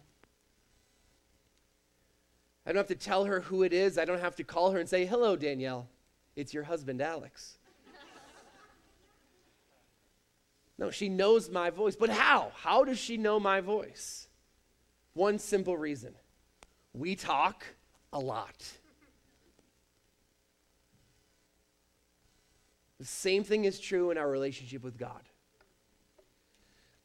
I 2.66 2.72
don't 2.72 2.78
have 2.78 2.88
to 2.88 2.96
tell 2.96 3.26
her 3.26 3.42
who 3.42 3.62
it 3.62 3.72
is. 3.72 3.96
I 3.96 4.04
don't 4.04 4.18
have 4.18 4.34
to 4.34 4.42
call 4.42 4.72
her 4.72 4.80
and 4.80 4.88
say, 4.88 5.06
Hello, 5.06 5.36
Danielle. 5.36 5.86
It's 6.34 6.52
your 6.52 6.64
husband, 6.64 7.00
Alex. 7.00 7.58
No, 10.80 10.90
she 10.90 11.10
knows 11.10 11.50
my 11.50 11.68
voice. 11.68 11.94
But 11.94 12.08
how? 12.08 12.52
How 12.56 12.84
does 12.84 12.98
she 12.98 13.18
know 13.18 13.38
my 13.38 13.60
voice? 13.60 14.26
One 15.12 15.38
simple 15.38 15.76
reason 15.76 16.14
we 16.94 17.14
talk 17.14 17.64
a 18.12 18.18
lot. 18.18 18.72
The 22.98 23.04
same 23.04 23.44
thing 23.44 23.66
is 23.66 23.78
true 23.78 24.10
in 24.10 24.18
our 24.18 24.28
relationship 24.28 24.82
with 24.82 24.98
God. 24.98 25.22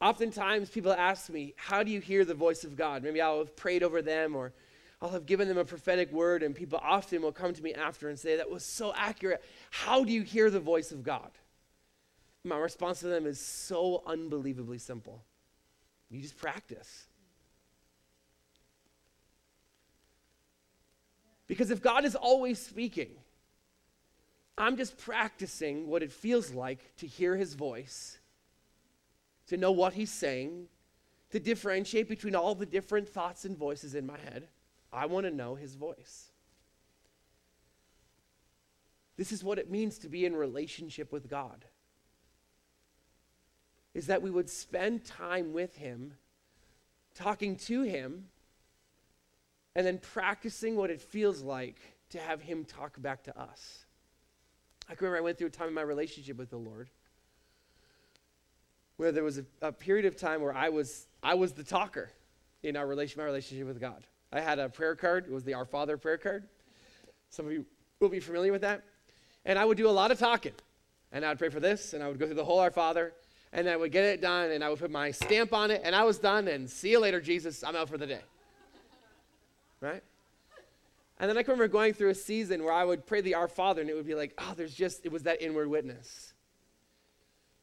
Oftentimes, 0.02 0.70
people 0.70 0.92
ask 0.92 1.30
me, 1.30 1.54
How 1.58 1.84
do 1.84 1.92
you 1.92 2.00
hear 2.00 2.24
the 2.24 2.34
voice 2.34 2.64
of 2.64 2.76
God? 2.76 3.04
Maybe 3.04 3.22
I'll 3.22 3.40
have 3.40 3.56
prayed 3.56 3.84
over 3.84 4.02
them 4.02 4.36
or 4.36 4.54
I'll 5.02 5.10
have 5.10 5.26
given 5.26 5.48
them 5.50 5.58
a 5.58 5.66
prophetic 5.66 6.12
word, 6.12 6.44
and 6.44 6.56
people 6.56 6.80
often 6.82 7.22
will 7.22 7.32
come 7.32 7.54
to 7.54 7.62
me 7.62 7.74
after 7.74 8.08
and 8.08 8.18
say, 8.18 8.38
That 8.38 8.50
was 8.50 8.64
so 8.64 8.94
accurate. 8.96 9.44
How 9.70 10.06
do 10.06 10.14
you 10.14 10.22
hear 10.22 10.50
the 10.50 10.60
voice 10.62 10.92
of 10.94 11.04
God? 11.04 11.32
My 12.46 12.58
response 12.58 13.00
to 13.00 13.08
them 13.08 13.26
is 13.26 13.40
so 13.40 14.04
unbelievably 14.06 14.78
simple. 14.78 15.24
You 16.10 16.22
just 16.22 16.38
practice. 16.38 17.08
Because 21.48 21.72
if 21.72 21.82
God 21.82 22.06
is 22.06 22.16
always 22.16 22.60
speaking, 22.60 23.10
I'm 24.58 24.78
just 24.78 24.98
practicing 24.98 25.88
what 25.88 26.04
it 26.04 26.12
feels 26.12 26.52
like 26.52 26.96
to 26.98 27.08
hear 27.08 27.36
his 27.36 27.56
voice 27.56 28.20
to 29.48 29.58
know 29.58 29.72
what 29.72 29.94
he's 29.94 30.12
saying, 30.12 30.68
to 31.32 31.40
differentiate 31.40 32.08
between 32.08 32.36
all 32.36 32.56
the 32.56 32.66
different 32.66 33.08
thoughts 33.08 33.46
and 33.46 33.58
voices 33.58 33.96
in 33.96 34.06
my 34.06 34.18
head. 34.18 34.48
I 34.92 35.06
want 35.06 35.26
to 35.26 35.32
know 35.32 35.56
his 35.56 35.76
voice. 35.76 36.32
This 39.18 39.32
is 39.32 39.44
what 39.44 39.60
it 39.60 39.70
means 39.70 39.98
to 40.00 40.10
be 40.10 40.26
in 40.26 40.36
relationship 40.36 41.12
with 41.12 41.30
God. 41.30 41.66
Is 43.96 44.08
that 44.08 44.22
we 44.22 44.30
would 44.30 44.50
spend 44.52 45.06
time 45.06 45.54
with 45.54 45.78
him, 45.78 46.14
talking 47.16 47.56
to 47.56 47.82
him, 47.82 48.26
and 49.76 49.88
then 49.88 49.98
practicing 49.98 50.76
what 50.76 50.92
it 50.92 51.02
feels 51.02 51.42
like 51.42 51.80
to 52.10 52.20
have 52.20 52.42
him 52.42 52.64
talk 52.64 53.02
back 53.02 53.24
to 53.24 53.40
us. 53.40 53.86
I 54.88 54.94
can 54.94 55.06
remember 55.06 55.18
I 55.18 55.22
went 55.22 55.40
through 55.40 55.48
a 55.48 55.52
time 55.52 55.70
in 55.70 55.74
my 55.74 55.82
relationship 55.82 56.38
with 56.38 56.52
the 56.52 56.58
Lord 56.58 56.90
where 58.98 59.12
there 59.12 59.24
was 59.24 59.40
a, 59.40 59.46
a, 59.62 59.72
period 59.72 60.06
of 60.06 60.16
time 60.16 60.42
where 60.42 60.56
I 60.56 60.70
was, 60.70 61.08
I 61.22 61.34
was 61.34 61.54
the 61.54 61.64
talker 61.64 62.10
in 62.64 62.78
our 62.78 62.88
relation, 62.88 63.20
my 63.20 63.26
relationship 63.26 63.68
with 63.68 63.80
God. 63.80 64.06
I 64.32 64.40
had 64.40 64.60
a 64.60 64.70
prayer 64.70 64.96
card. 64.96 65.26
It 65.26 65.32
was 65.32 65.44
the 65.44 65.54
Our 65.54 65.66
Father 65.66 65.98
prayer 65.98 66.18
card. 66.18 66.48
Some 67.30 67.46
of 67.46 67.52
you 67.52 67.66
will 68.00 68.10
be 68.10 68.20
familiar 68.20 68.52
with 68.52 68.62
that. 68.62 68.84
And 69.44 69.60
I 69.60 69.66
would 69.66 69.78
do 69.78 69.90
a 69.90 69.92
lot 69.92 70.12
of 70.12 70.20
talking. 70.20 70.54
And 71.12 71.26
I 71.26 71.30
would 71.30 71.40
pray 71.40 71.50
for 71.50 71.60
this, 71.60 71.94
and 71.94 72.04
I 72.04 72.08
would 72.08 72.20
go 72.20 72.26
through 72.26 72.36
the 72.36 72.46
whole 72.46 72.60
Our 72.60 72.72
Father, 72.72 73.14
and 73.56 73.70
I 73.70 73.76
would 73.76 73.92
get 73.92 74.04
it 74.04 74.22
done, 74.22 74.52
and 74.52 74.64
I 74.64 74.70
would 74.70 74.80
put 74.80 74.92
my 74.92 75.10
stamp 75.10 75.54
on 75.54 75.72
it, 75.72 75.82
and 75.84 75.96
I 75.96 76.04
was 76.04 76.20
done, 76.20 76.48
and 76.48 76.70
see 76.70 76.92
you 76.92 77.00
later, 77.00 77.20
Jesus. 77.20 77.64
I'm 77.64 77.76
out 77.76 77.90
for 77.90 77.98
the 77.98 78.06
day. 78.06 78.22
Right? 79.82 80.04
And 81.20 81.30
then 81.30 81.38
I 81.38 81.44
can 81.44 81.54
remember 81.54 81.72
going 81.72 81.94
through 81.94 82.10
a 82.10 82.16
season 82.16 82.64
where 82.64 82.74
I 82.74 82.84
would 82.84 83.06
pray 83.06 83.22
the 83.22 83.36
Our 83.36 83.48
Father, 83.48 83.82
and 83.82 83.90
it 83.90 83.96
would 83.96 84.06
be 84.06 84.14
like, 84.14 84.34
oh, 84.38 84.54
there's 84.56 84.76
just, 84.76 85.06
it 85.06 85.12
was 85.12 85.24
that 85.24 85.42
inward 85.42 85.70
witness. 85.70 86.34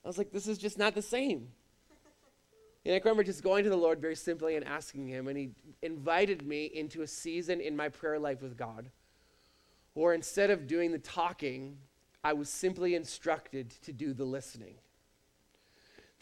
I 0.05 0.09
was 0.09 0.18
like, 0.18 0.33
this 0.33 0.48
is 0.48 0.59
just 0.59 0.78
not 0.78 0.94
the 0.94 1.02
same. 1.02 1.48
And 2.85 2.94
I 2.94 2.98
can 2.98 3.11
remember 3.11 3.22
just 3.22 3.42
going 3.42 3.62
to 3.64 3.70
the 3.70 3.76
Lord 3.76 4.00
very 4.00 4.16
simply 4.16 4.57
and 4.57 4.66
asking 4.66 5.07
Him, 5.07 5.28
and 5.28 5.37
He 5.37 5.50
invited 5.83 6.46
me 6.46 6.64
into 6.64 7.02
a 7.02 7.07
season 7.07 7.61
in 7.61 7.76
my 7.76 7.90
prayer 7.90 8.18
life 8.18 8.40
with 8.40 8.57
God 8.57 8.90
where 9.94 10.14
instead 10.14 10.50
of 10.50 10.66
doing 10.66 10.90
the 10.90 10.98
talking, 10.98 11.76
I 12.24 12.33
was 12.33 12.48
simply 12.48 12.94
instructed 12.94 13.70
to 13.83 13.92
do 13.92 14.14
the 14.14 14.24
listening. 14.24 14.76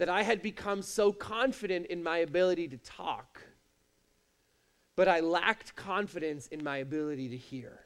That 0.01 0.09
I 0.09 0.23
had 0.23 0.41
become 0.41 0.81
so 0.81 1.13
confident 1.13 1.89
in 1.89 2.03
my 2.03 2.19
ability 2.19 2.69
to 2.69 2.79
talk, 2.79 3.43
but 4.97 5.09
I 5.09 5.21
lacked 5.21 5.77
confidence 5.77 6.47
in 6.47 6.65
my 6.65 6.79
ability 6.79 7.29
to 7.29 7.37
hear. 7.37 7.81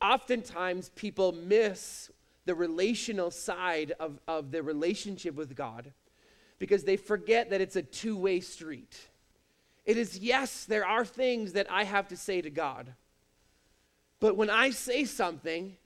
Oftentimes, 0.00 0.90
people 0.94 1.32
miss 1.32 2.12
the 2.44 2.54
relational 2.54 3.32
side 3.32 3.94
of, 3.98 4.20
of 4.28 4.52
the 4.52 4.62
relationship 4.62 5.34
with 5.34 5.56
God 5.56 5.92
because 6.60 6.84
they 6.84 6.96
forget 6.96 7.50
that 7.50 7.60
it's 7.60 7.74
a 7.74 7.82
two 7.82 8.16
way 8.16 8.38
street. 8.38 8.96
It 9.86 9.96
is, 9.96 10.20
yes, 10.20 10.66
there 10.66 10.86
are 10.86 11.04
things 11.04 11.54
that 11.54 11.66
I 11.68 11.82
have 11.82 12.06
to 12.08 12.16
say 12.16 12.42
to 12.42 12.50
God. 12.50 12.94
But 14.20 14.36
when 14.36 14.50
I 14.50 14.70
say 14.70 15.04
something, 15.04 15.76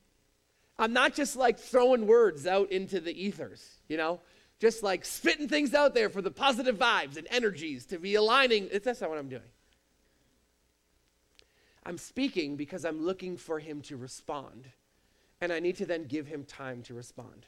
I'm 0.79 0.93
not 0.93 1.15
just 1.15 1.37
like 1.37 1.59
throwing 1.59 2.07
words 2.07 2.47
out 2.47 2.71
into 2.71 3.01
the 3.01 3.15
ethers, 3.19 3.79
you 3.89 3.97
know, 3.97 4.21
just 4.63 4.85
like 4.85 5.05
spitting 5.05 5.49
things 5.49 5.75
out 5.75 5.93
there 5.93 6.09
for 6.09 6.23
the 6.23 6.31
positive 6.31 6.79
vibes 6.79 7.17
and 7.17 7.27
energies 7.33 7.85
to 7.85 7.99
be 7.99 8.15
aligning. 8.15 8.69
That's 8.73 9.01
not 9.01 9.11
what 9.11 9.19
I'm 9.19 9.29
doing. 9.29 9.43
I'm 11.85 11.99
speaking 11.99 12.55
because 12.55 12.85
I'm 12.85 13.05
looking 13.05 13.37
for 13.37 13.59
him 13.59 13.81
to 13.83 13.97
respond 13.97 14.69
and 15.41 15.53
I 15.53 15.59
need 15.59 15.79
to 15.79 15.85
then 15.85 16.05
give 16.05 16.29
him 16.29 16.45
time 16.45 16.83
to 16.83 16.95
respond. 16.95 17.45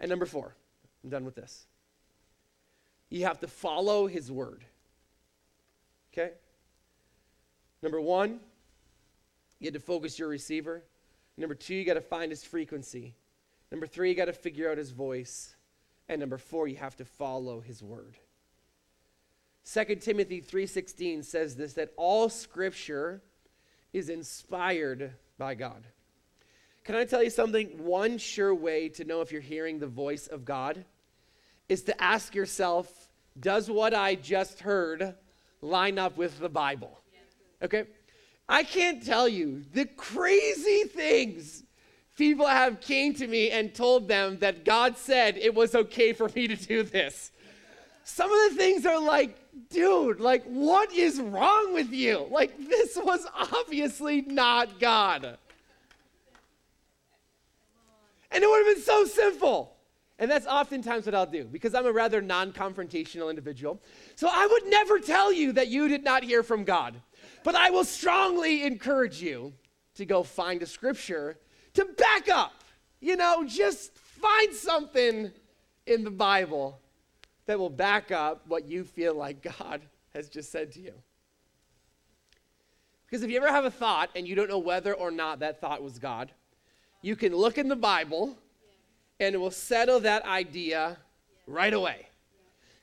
And 0.00 0.08
number 0.08 0.24
four, 0.24 0.56
I'm 1.04 1.10
done 1.10 1.26
with 1.26 1.34
this. 1.34 1.66
You 3.10 3.26
have 3.26 3.40
to 3.40 3.46
follow 3.46 4.06
his 4.06 4.32
word. 4.32 4.64
Okay? 6.14 6.30
Number 7.82 8.00
one, 8.00 8.40
you 9.60 9.66
had 9.66 9.74
to 9.74 9.80
focus 9.80 10.18
your 10.18 10.28
receiver. 10.28 10.82
Number 11.36 11.54
two, 11.54 11.74
you 11.74 11.84
got 11.84 11.94
to 11.94 12.00
find 12.00 12.32
his 12.32 12.42
frequency. 12.42 13.16
Number 13.70 13.86
three, 13.86 14.08
you 14.08 14.14
got 14.14 14.24
to 14.24 14.32
figure 14.32 14.70
out 14.70 14.78
his 14.78 14.92
voice. 14.92 15.56
And 16.08 16.20
number 16.20 16.38
four, 16.38 16.68
you 16.68 16.76
have 16.76 16.96
to 16.96 17.04
follow 17.04 17.60
his 17.60 17.82
word. 17.82 18.16
2 19.64 19.96
Timothy 19.96 20.40
3:16 20.40 21.22
says 21.22 21.56
this 21.56 21.74
that 21.74 21.92
all 21.96 22.28
scripture 22.28 23.22
is 23.92 24.08
inspired 24.08 25.12
by 25.38 25.54
God. 25.54 25.86
Can 26.84 26.96
I 26.96 27.04
tell 27.04 27.22
you 27.22 27.30
something? 27.30 27.84
One 27.84 28.18
sure 28.18 28.54
way 28.54 28.88
to 28.90 29.04
know 29.04 29.20
if 29.20 29.30
you're 29.30 29.40
hearing 29.40 29.78
the 29.78 29.86
voice 29.86 30.26
of 30.26 30.44
God 30.44 30.84
is 31.68 31.82
to 31.82 32.02
ask 32.02 32.34
yourself, 32.34 33.08
does 33.38 33.70
what 33.70 33.94
I 33.94 34.16
just 34.16 34.60
heard 34.60 35.14
line 35.60 35.98
up 35.98 36.16
with 36.16 36.38
the 36.40 36.48
Bible? 36.48 36.98
Okay? 37.62 37.84
I 38.48 38.64
can't 38.64 39.04
tell 39.04 39.28
you 39.28 39.62
the 39.72 39.86
crazy 39.86 40.84
things 40.84 41.62
people 42.16 42.46
have 42.46 42.80
came 42.80 43.14
to 43.14 43.26
me 43.26 43.50
and 43.50 43.74
told 43.74 44.08
them 44.08 44.38
that 44.38 44.64
God 44.64 44.96
said 44.96 45.36
it 45.36 45.54
was 45.54 45.74
okay 45.74 46.12
for 46.12 46.28
me 46.34 46.48
to 46.48 46.56
do 46.56 46.82
this. 46.82 47.32
Some 48.04 48.30
of 48.30 48.50
the 48.50 48.56
things 48.56 48.84
are 48.84 49.00
like, 49.00 49.38
dude, 49.70 50.20
like 50.20 50.44
what 50.44 50.92
is 50.92 51.20
wrong 51.20 51.72
with 51.72 51.92
you? 51.92 52.26
Like 52.30 52.56
this 52.68 52.96
was 52.96 53.26
obviously 53.34 54.22
not 54.22 54.80
God. 54.80 55.38
And 58.30 58.42
it 58.42 58.48
would 58.48 58.66
have 58.66 58.76
been 58.76 58.84
so 58.84 59.04
simple. 59.04 59.76
And 60.18 60.30
that's 60.30 60.46
oftentimes 60.46 61.06
what 61.06 61.14
I'll 61.14 61.26
do 61.26 61.44
because 61.44 61.74
I'm 61.74 61.86
a 61.86 61.92
rather 61.92 62.20
non 62.20 62.52
confrontational 62.52 63.28
individual. 63.28 63.80
So 64.14 64.28
I 64.30 64.46
would 64.46 64.70
never 64.70 64.98
tell 64.98 65.32
you 65.32 65.52
that 65.52 65.68
you 65.68 65.88
did 65.88 66.04
not 66.04 66.22
hear 66.22 66.42
from 66.42 66.64
God. 66.64 66.94
But 67.44 67.54
I 67.54 67.70
will 67.70 67.84
strongly 67.84 68.64
encourage 68.64 69.20
you 69.20 69.52
to 69.96 70.04
go 70.04 70.22
find 70.22 70.62
a 70.62 70.66
scripture 70.66 71.38
to 71.74 71.84
back 71.84 72.28
up. 72.28 72.52
You 73.00 73.16
know, 73.16 73.44
just 73.46 73.96
find 73.96 74.52
something 74.54 75.30
in 75.86 76.04
the 76.04 76.10
Bible 76.10 76.78
that 77.46 77.58
will 77.58 77.70
back 77.70 78.10
up 78.12 78.46
what 78.46 78.66
you 78.66 78.84
feel 78.84 79.14
like 79.14 79.42
God 79.42 79.82
has 80.14 80.28
just 80.28 80.52
said 80.52 80.72
to 80.72 80.80
you. 80.80 80.94
Because 83.06 83.22
if 83.22 83.30
you 83.30 83.36
ever 83.36 83.48
have 83.48 83.64
a 83.64 83.70
thought 83.70 84.10
and 84.16 84.26
you 84.26 84.34
don't 84.34 84.48
know 84.48 84.58
whether 84.58 84.94
or 84.94 85.10
not 85.10 85.40
that 85.40 85.60
thought 85.60 85.82
was 85.82 85.98
God, 85.98 86.30
you 87.02 87.16
can 87.16 87.34
look 87.34 87.58
in 87.58 87.68
the 87.68 87.76
Bible 87.76 88.38
and 89.20 89.34
it 89.34 89.38
will 89.38 89.50
settle 89.50 90.00
that 90.00 90.24
idea 90.24 90.96
right 91.46 91.74
away. 91.74 92.06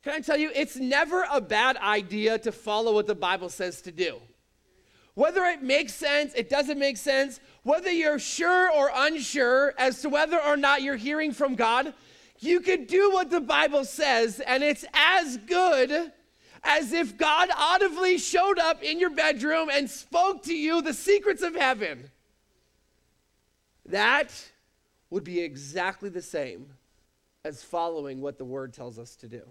Can 0.04 0.13
I 0.13 0.19
tell 0.19 0.38
you, 0.38 0.52
it's 0.54 0.75
never 0.75 1.25
a 1.32 1.41
bad 1.41 1.78
idea 1.78 2.38
to 2.39 2.52
follow 2.52 2.93
what 2.93 3.08
the 3.08 3.15
Bible 3.15 3.49
says 3.49 3.82
to 3.82 3.91
do. 3.91 4.19
Whether 5.19 5.43
it 5.43 5.62
makes 5.62 5.93
sense, 5.95 6.34
it 6.34 6.47
doesn't 6.47 6.79
make 6.79 6.95
sense, 6.95 7.41
whether 7.63 7.91
you're 7.91 8.19
sure 8.19 8.71
or 8.71 8.89
unsure 8.95 9.73
as 9.77 10.01
to 10.01 10.08
whether 10.08 10.41
or 10.41 10.55
not 10.55 10.82
you're 10.82 10.95
hearing 10.95 11.34
from 11.34 11.55
God, 11.55 11.93
you 12.39 12.62
can 12.62 12.86
do 12.86 13.12
what 13.12 13.29
the 13.29 13.41
Bible 13.41 13.84
says, 13.84 14.39
and 14.39 14.63
it's 14.63 14.86
as 14.93 15.36
good 15.36 16.13
as 16.63 16.93
if 16.93 17.17
God 17.17 17.49
audibly 17.53 18.17
showed 18.17 18.60
up 18.60 18.82
in 18.82 18.97
your 18.97 19.10
bedroom 19.10 19.67
and 19.69 19.89
spoke 19.89 20.43
to 20.43 20.55
you 20.55 20.82
the 20.82 20.93
secrets 20.93 21.41
of 21.41 21.53
heaven. 21.53 22.10
That 23.88 24.32
would 25.10 25.25
be 25.25 25.41
exactly 25.41 26.08
the 26.08 26.21
same 26.21 26.65
as 27.43 27.62
following 27.62 28.21
what 28.21 28.38
the 28.38 28.45
Word 28.45 28.73
tells 28.73 28.97
us 28.97 29.17
to 29.17 29.27
do. 29.27 29.41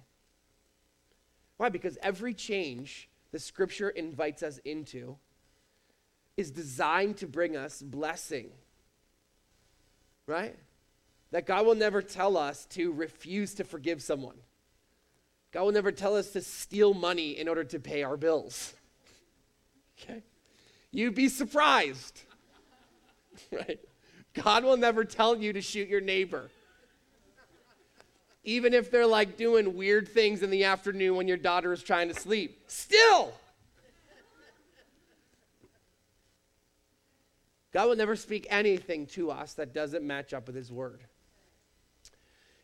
Why? 1.58 1.68
Because 1.68 1.98
every 2.02 2.32
change 2.32 3.10
the 3.32 3.38
Scripture 3.38 3.90
invites 3.90 4.42
us 4.42 4.56
into 4.64 5.18
is 6.38 6.52
designed 6.52 7.16
to 7.16 7.26
bring 7.26 7.56
us 7.56 7.82
blessing. 7.82 8.48
Right? 10.26 10.56
That 11.32 11.46
God 11.46 11.66
will 11.66 11.74
never 11.74 12.00
tell 12.00 12.36
us 12.36 12.64
to 12.66 12.92
refuse 12.92 13.54
to 13.54 13.64
forgive 13.64 14.00
someone. 14.00 14.36
God 15.52 15.64
will 15.64 15.72
never 15.72 15.90
tell 15.90 16.16
us 16.16 16.30
to 16.30 16.40
steal 16.40 16.94
money 16.94 17.36
in 17.36 17.48
order 17.48 17.64
to 17.64 17.80
pay 17.80 18.04
our 18.04 18.16
bills. 18.16 18.72
Okay? 20.00 20.22
You'd 20.92 21.16
be 21.16 21.28
surprised. 21.28 22.22
right? 23.52 23.80
God 24.34 24.62
will 24.62 24.76
never 24.76 25.04
tell 25.04 25.36
you 25.36 25.52
to 25.52 25.60
shoot 25.60 25.88
your 25.88 26.00
neighbor. 26.00 26.50
Even 28.44 28.74
if 28.74 28.92
they're 28.92 29.06
like 29.06 29.36
doing 29.36 29.76
weird 29.76 30.08
things 30.08 30.44
in 30.44 30.50
the 30.50 30.64
afternoon 30.64 31.16
when 31.16 31.26
your 31.26 31.36
daughter 31.36 31.72
is 31.72 31.82
trying 31.82 32.08
to 32.08 32.14
sleep. 32.14 32.62
Still, 32.68 33.32
God 37.72 37.88
will 37.88 37.96
never 37.96 38.16
speak 38.16 38.46
anything 38.50 39.06
to 39.08 39.30
us 39.30 39.54
that 39.54 39.74
doesn't 39.74 40.06
match 40.06 40.32
up 40.32 40.46
with 40.46 40.56
His 40.56 40.72
Word. 40.72 41.04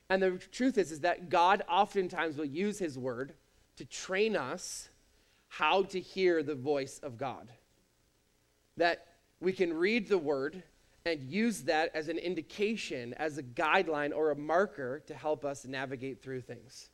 And 0.09 0.23
the 0.23 0.39
truth 0.53 0.79
is, 0.79 0.93
is 0.93 1.01
that 1.01 1.29
God 1.29 1.63
oftentimes 1.69 2.37
will 2.37 2.45
use 2.45 2.79
His 2.79 2.99
Word 2.99 3.35
to 3.77 3.85
train 3.85 4.37
us 4.37 4.89
how 5.49 5.83
to 5.85 6.01
hear 6.01 6.43
the 6.43 6.55
voice 6.55 6.99
of 7.03 7.19
God. 7.19 7.49
That 8.77 9.07
we 9.41 9.53
can 9.53 9.73
read 9.73 10.09
the 10.09 10.19
Word 10.19 10.63
and 11.07 11.23
use 11.23 11.63
that 11.63 11.95
as 11.95 12.09
an 12.09 12.19
indication, 12.19 13.13
as 13.15 13.37
a 13.37 13.43
guideline 13.43 14.15
or 14.15 14.31
a 14.31 14.37
marker 14.37 15.03
to 15.07 15.15
help 15.15 15.45
us 15.45 15.67
navigate 15.67 16.23
through 16.23 16.41
things. 16.41 16.89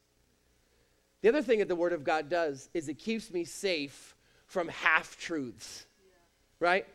The 1.23 1.29
other 1.29 1.42
thing 1.42 1.61
that 1.61 1.68
the 1.68 1.77
Word 1.77 1.92
of 1.92 2.03
God 2.03 2.29
does 2.29 2.68
is 2.75 2.88
it 2.88 2.99
keeps 2.99 3.31
me 3.31 3.44
safe 3.44 4.16
from 4.46 4.68
half 4.68 5.18
truths, 5.18 5.87
yeah. 6.03 6.66
right? 6.68 6.87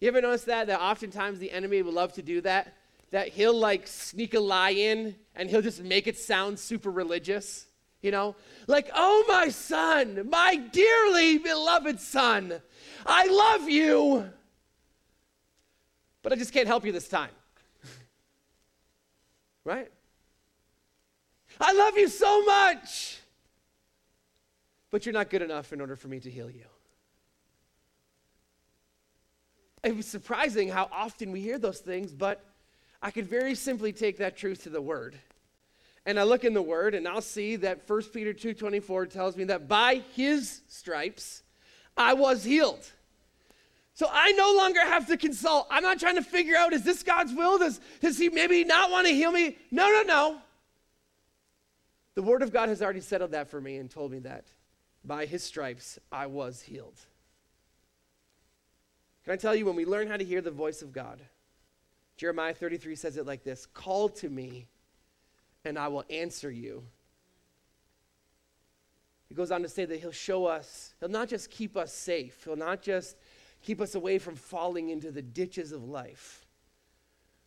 You 0.00 0.08
ever 0.08 0.20
notice 0.20 0.44
that? 0.44 0.66
That 0.66 0.80
oftentimes 0.80 1.38
the 1.38 1.50
enemy 1.50 1.82
will 1.82 1.92
love 1.92 2.12
to 2.14 2.22
do 2.22 2.40
that? 2.42 2.74
That 3.10 3.28
he'll 3.28 3.58
like 3.58 3.86
sneak 3.86 4.34
a 4.34 4.40
lie 4.40 4.70
in 4.70 5.14
and 5.34 5.48
he'll 5.48 5.62
just 5.62 5.82
make 5.82 6.06
it 6.06 6.18
sound 6.18 6.58
super 6.58 6.90
religious, 6.90 7.66
you 8.02 8.10
know? 8.10 8.36
Like, 8.66 8.90
oh, 8.94 9.24
my 9.28 9.48
son, 9.48 10.28
my 10.28 10.56
dearly 10.56 11.38
beloved 11.38 12.00
son, 12.00 12.60
I 13.06 13.26
love 13.26 13.68
you 13.68 14.30
but 16.26 16.32
I 16.32 16.36
just 16.36 16.52
can't 16.52 16.66
help 16.66 16.84
you 16.84 16.90
this 16.90 17.06
time. 17.06 17.30
right? 19.64 19.88
I 21.60 21.72
love 21.72 21.96
you 21.96 22.08
so 22.08 22.44
much, 22.44 23.20
but 24.90 25.06
you're 25.06 25.12
not 25.12 25.30
good 25.30 25.40
enough 25.40 25.72
in 25.72 25.80
order 25.80 25.94
for 25.94 26.08
me 26.08 26.18
to 26.18 26.28
heal 26.28 26.50
you. 26.50 26.64
It 29.84 29.96
was 29.96 30.06
surprising 30.06 30.68
how 30.68 30.88
often 30.92 31.32
we 31.32 31.40
hear 31.40 31.58
those 31.58 31.80
things, 31.80 32.12
but 32.12 32.44
I 33.02 33.10
could 33.10 33.26
very 33.26 33.54
simply 33.54 33.92
take 33.92 34.18
that 34.18 34.36
truth 34.36 34.64
to 34.64 34.70
the 34.70 34.82
word. 34.82 35.18
And 36.04 36.20
I 36.20 36.22
look 36.22 36.44
in 36.44 36.54
the 36.54 36.62
word 36.62 36.94
and 36.94 37.06
I'll 37.06 37.20
see 37.20 37.56
that 37.56 37.86
1 37.86 38.02
Peter 38.12 38.32
2:24 38.32 39.06
tells 39.10 39.36
me 39.36 39.44
that 39.44 39.68
by 39.68 40.02
his 40.14 40.62
stripes 40.68 41.42
I 41.96 42.14
was 42.14 42.44
healed. 42.44 42.90
So 43.94 44.08
I 44.12 44.32
no 44.32 44.54
longer 44.56 44.80
have 44.80 45.06
to 45.08 45.16
consult. 45.16 45.66
I'm 45.70 45.82
not 45.82 45.98
trying 45.98 46.16
to 46.16 46.22
figure 46.22 46.54
out 46.56 46.72
is 46.72 46.82
this 46.82 47.02
God's 47.02 47.32
will? 47.32 47.58
Does, 47.58 47.80
does 48.00 48.18
he 48.18 48.28
maybe 48.28 48.62
not 48.62 48.90
want 48.90 49.06
to 49.06 49.12
heal 49.14 49.32
me? 49.32 49.56
No, 49.70 49.88
no, 49.88 50.02
no. 50.02 50.40
The 52.14 52.22
Word 52.22 52.42
of 52.42 52.52
God 52.52 52.68
has 52.68 52.82
already 52.82 53.00
settled 53.00 53.32
that 53.32 53.48
for 53.48 53.60
me 53.60 53.76
and 53.76 53.90
told 53.90 54.12
me 54.12 54.18
that 54.20 54.46
by 55.04 55.26
his 55.26 55.42
stripes 55.42 55.98
I 56.12 56.26
was 56.26 56.62
healed. 56.62 56.98
Can 59.26 59.32
I 59.32 59.36
tell 59.36 59.56
you, 59.56 59.66
when 59.66 59.74
we 59.74 59.84
learn 59.84 60.06
how 60.06 60.16
to 60.16 60.24
hear 60.24 60.40
the 60.40 60.52
voice 60.52 60.82
of 60.82 60.92
God, 60.92 61.20
Jeremiah 62.16 62.54
33 62.54 62.94
says 62.94 63.16
it 63.16 63.26
like 63.26 63.42
this 63.42 63.66
Call 63.66 64.08
to 64.10 64.30
me, 64.30 64.68
and 65.64 65.76
I 65.76 65.88
will 65.88 66.04
answer 66.08 66.48
you. 66.48 66.84
He 69.28 69.34
goes 69.34 69.50
on 69.50 69.62
to 69.62 69.68
say 69.68 69.84
that 69.84 69.98
he'll 69.98 70.12
show 70.12 70.46
us, 70.46 70.94
he'll 71.00 71.08
not 71.08 71.28
just 71.28 71.50
keep 71.50 71.76
us 71.76 71.92
safe, 71.92 72.44
he'll 72.44 72.54
not 72.54 72.82
just 72.82 73.16
keep 73.62 73.80
us 73.80 73.96
away 73.96 74.18
from 74.18 74.36
falling 74.36 74.90
into 74.90 75.10
the 75.10 75.22
ditches 75.22 75.72
of 75.72 75.82
life. 75.82 76.46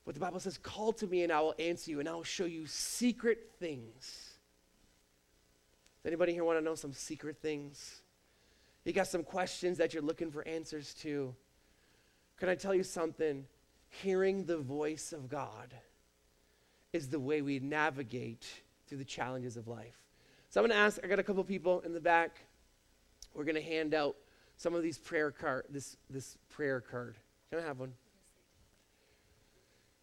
But 0.04 0.16
the 0.16 0.20
Bible 0.20 0.42
says, 0.42 0.58
Call 0.58 0.92
to 0.94 1.08
me 1.08 1.24
and 1.24 1.32
I 1.32 1.40
will 1.40 1.56
answer 1.60 1.92
you 1.92 2.02
and 2.02 2.10
I 2.10 2.14
will 2.14 2.24
show 2.24 2.44
you 2.44 2.68
secret 2.68 3.52
things. 3.58 4.34
Does 6.04 6.08
anybody 6.08 6.34
here 6.34 6.44
want 6.44 6.60
to 6.60 6.66
know 6.66 6.76
some 6.76 6.92
secret 6.92 7.38
things? 7.42 8.02
You 8.84 8.92
got 8.92 9.08
some 9.08 9.24
questions 9.24 9.78
that 9.78 9.94
you're 9.94 10.04
looking 10.04 10.30
for 10.30 10.46
answers 10.46 10.94
to. 10.96 11.34
Can 12.40 12.50
I 12.50 12.56
tell 12.56 12.74
you 12.74 12.84
something? 12.84 13.46
Hearing 13.90 14.46
the 14.46 14.58
voice 14.58 15.14
of 15.14 15.30
God 15.30 15.74
is 16.94 17.10
the 17.10 17.20
way 17.20 17.42
we 17.42 17.60
navigate 17.60 18.46
through 18.88 19.00
the 19.00 19.06
challenges 19.06 19.58
of 19.58 19.68
life. 19.68 19.98
So 20.50 20.62
I'm 20.62 20.68
going 20.68 20.78
to 20.78 20.84
ask, 20.84 21.00
I 21.04 21.08
got 21.08 21.20
a 21.20 21.24
couple 21.24 21.44
people 21.44 21.82
in 21.82 21.94
the 21.94 22.00
back. 22.00 22.38
We're 23.34 23.44
going 23.44 23.56
to 23.56 23.62
hand 23.62 23.94
out 23.94 24.16
some 24.58 24.74
of 24.74 24.82
these 24.84 24.98
prayer 24.98 25.32
card, 25.32 25.66
this, 25.70 25.98
this 26.10 26.38
prayer 26.50 26.82
card. 26.82 27.16
Can 27.50 27.60
I 27.60 27.64
have 27.64 27.80
one? 27.80 27.94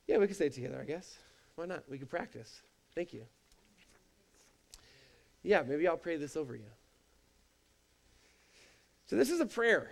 Yeah, 0.06 0.18
we 0.18 0.26
can 0.26 0.36
say 0.36 0.46
it 0.46 0.52
together, 0.52 0.78
I 0.80 0.84
guess. 0.84 1.18
Why 1.56 1.66
not? 1.66 1.82
We 1.90 1.98
can 1.98 2.06
practice. 2.06 2.62
Thank 2.94 3.12
you. 3.12 3.22
Yeah, 5.42 5.62
maybe 5.62 5.88
I'll 5.88 5.96
pray 5.96 6.16
this 6.16 6.36
over 6.36 6.54
you. 6.54 6.70
So, 9.06 9.16
this 9.16 9.30
is 9.30 9.40
a 9.40 9.46
prayer. 9.46 9.90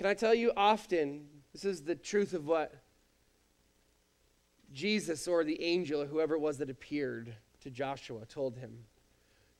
Can 0.00 0.06
I 0.06 0.14
tell 0.14 0.32
you 0.34 0.50
often, 0.56 1.26
this 1.52 1.66
is 1.66 1.82
the 1.82 1.94
truth 1.94 2.32
of 2.32 2.46
what 2.46 2.72
Jesus 4.72 5.28
or 5.28 5.44
the 5.44 5.62
angel 5.62 6.00
or 6.00 6.06
whoever 6.06 6.36
it 6.36 6.40
was 6.40 6.56
that 6.56 6.70
appeared 6.70 7.34
to 7.60 7.70
Joshua 7.70 8.24
told 8.24 8.56
him 8.56 8.78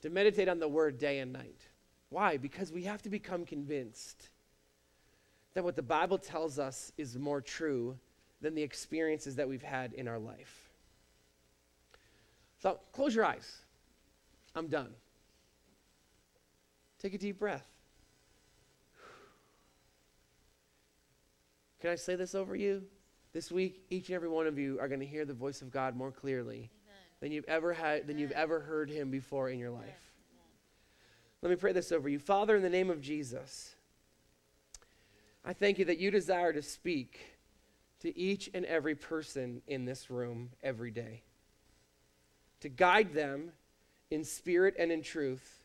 to 0.00 0.08
meditate 0.08 0.48
on 0.48 0.58
the 0.58 0.66
word 0.66 0.96
day 0.96 1.18
and 1.18 1.30
night. 1.30 1.60
Why? 2.08 2.38
Because 2.38 2.72
we 2.72 2.84
have 2.84 3.02
to 3.02 3.10
become 3.10 3.44
convinced 3.44 4.30
that 5.52 5.62
what 5.62 5.76
the 5.76 5.82
Bible 5.82 6.16
tells 6.16 6.58
us 6.58 6.90
is 6.96 7.18
more 7.18 7.42
true 7.42 7.98
than 8.40 8.54
the 8.54 8.62
experiences 8.62 9.36
that 9.36 9.46
we've 9.46 9.62
had 9.62 9.92
in 9.92 10.08
our 10.08 10.18
life. 10.18 10.70
So 12.62 12.80
close 12.94 13.14
your 13.14 13.26
eyes. 13.26 13.58
I'm 14.56 14.68
done. 14.68 14.94
Take 16.98 17.12
a 17.12 17.18
deep 17.18 17.38
breath. 17.38 17.66
Can 21.80 21.90
I 21.90 21.94
say 21.94 22.14
this 22.14 22.34
over 22.34 22.54
you? 22.54 22.82
This 23.32 23.50
week, 23.50 23.84
each 23.90 24.08
and 24.08 24.16
every 24.16 24.28
one 24.28 24.46
of 24.46 24.58
you 24.58 24.78
are 24.80 24.88
going 24.88 25.00
to 25.00 25.06
hear 25.06 25.24
the 25.24 25.32
voice 25.32 25.62
of 25.62 25.70
God 25.70 25.96
more 25.96 26.10
clearly 26.10 26.70
Amen. 26.84 26.98
than 27.20 27.32
you've 27.32 27.44
ever 27.46 27.72
had, 27.72 28.06
than 28.06 28.18
you've 28.18 28.32
ever 28.32 28.60
heard 28.60 28.90
Him 28.90 29.10
before 29.10 29.48
in 29.48 29.58
your 29.58 29.70
life. 29.70 30.10
Let 31.42 31.48
me 31.48 31.56
pray 31.56 31.72
this 31.72 31.90
over 31.90 32.08
you. 32.08 32.18
Father, 32.18 32.56
in 32.56 32.62
the 32.62 32.68
name 32.68 32.90
of 32.90 33.00
Jesus, 33.00 33.74
I 35.44 35.54
thank 35.54 35.78
you 35.78 35.86
that 35.86 35.98
you 35.98 36.10
desire 36.10 36.52
to 36.52 36.60
speak 36.60 37.18
to 38.00 38.16
each 38.18 38.50
and 38.52 38.66
every 38.66 38.94
person 38.94 39.62
in 39.66 39.86
this 39.86 40.10
room 40.10 40.50
every 40.62 40.90
day, 40.90 41.22
to 42.60 42.68
guide 42.68 43.14
them 43.14 43.52
in 44.10 44.24
spirit 44.24 44.74
and 44.78 44.92
in 44.92 45.02
truth, 45.02 45.64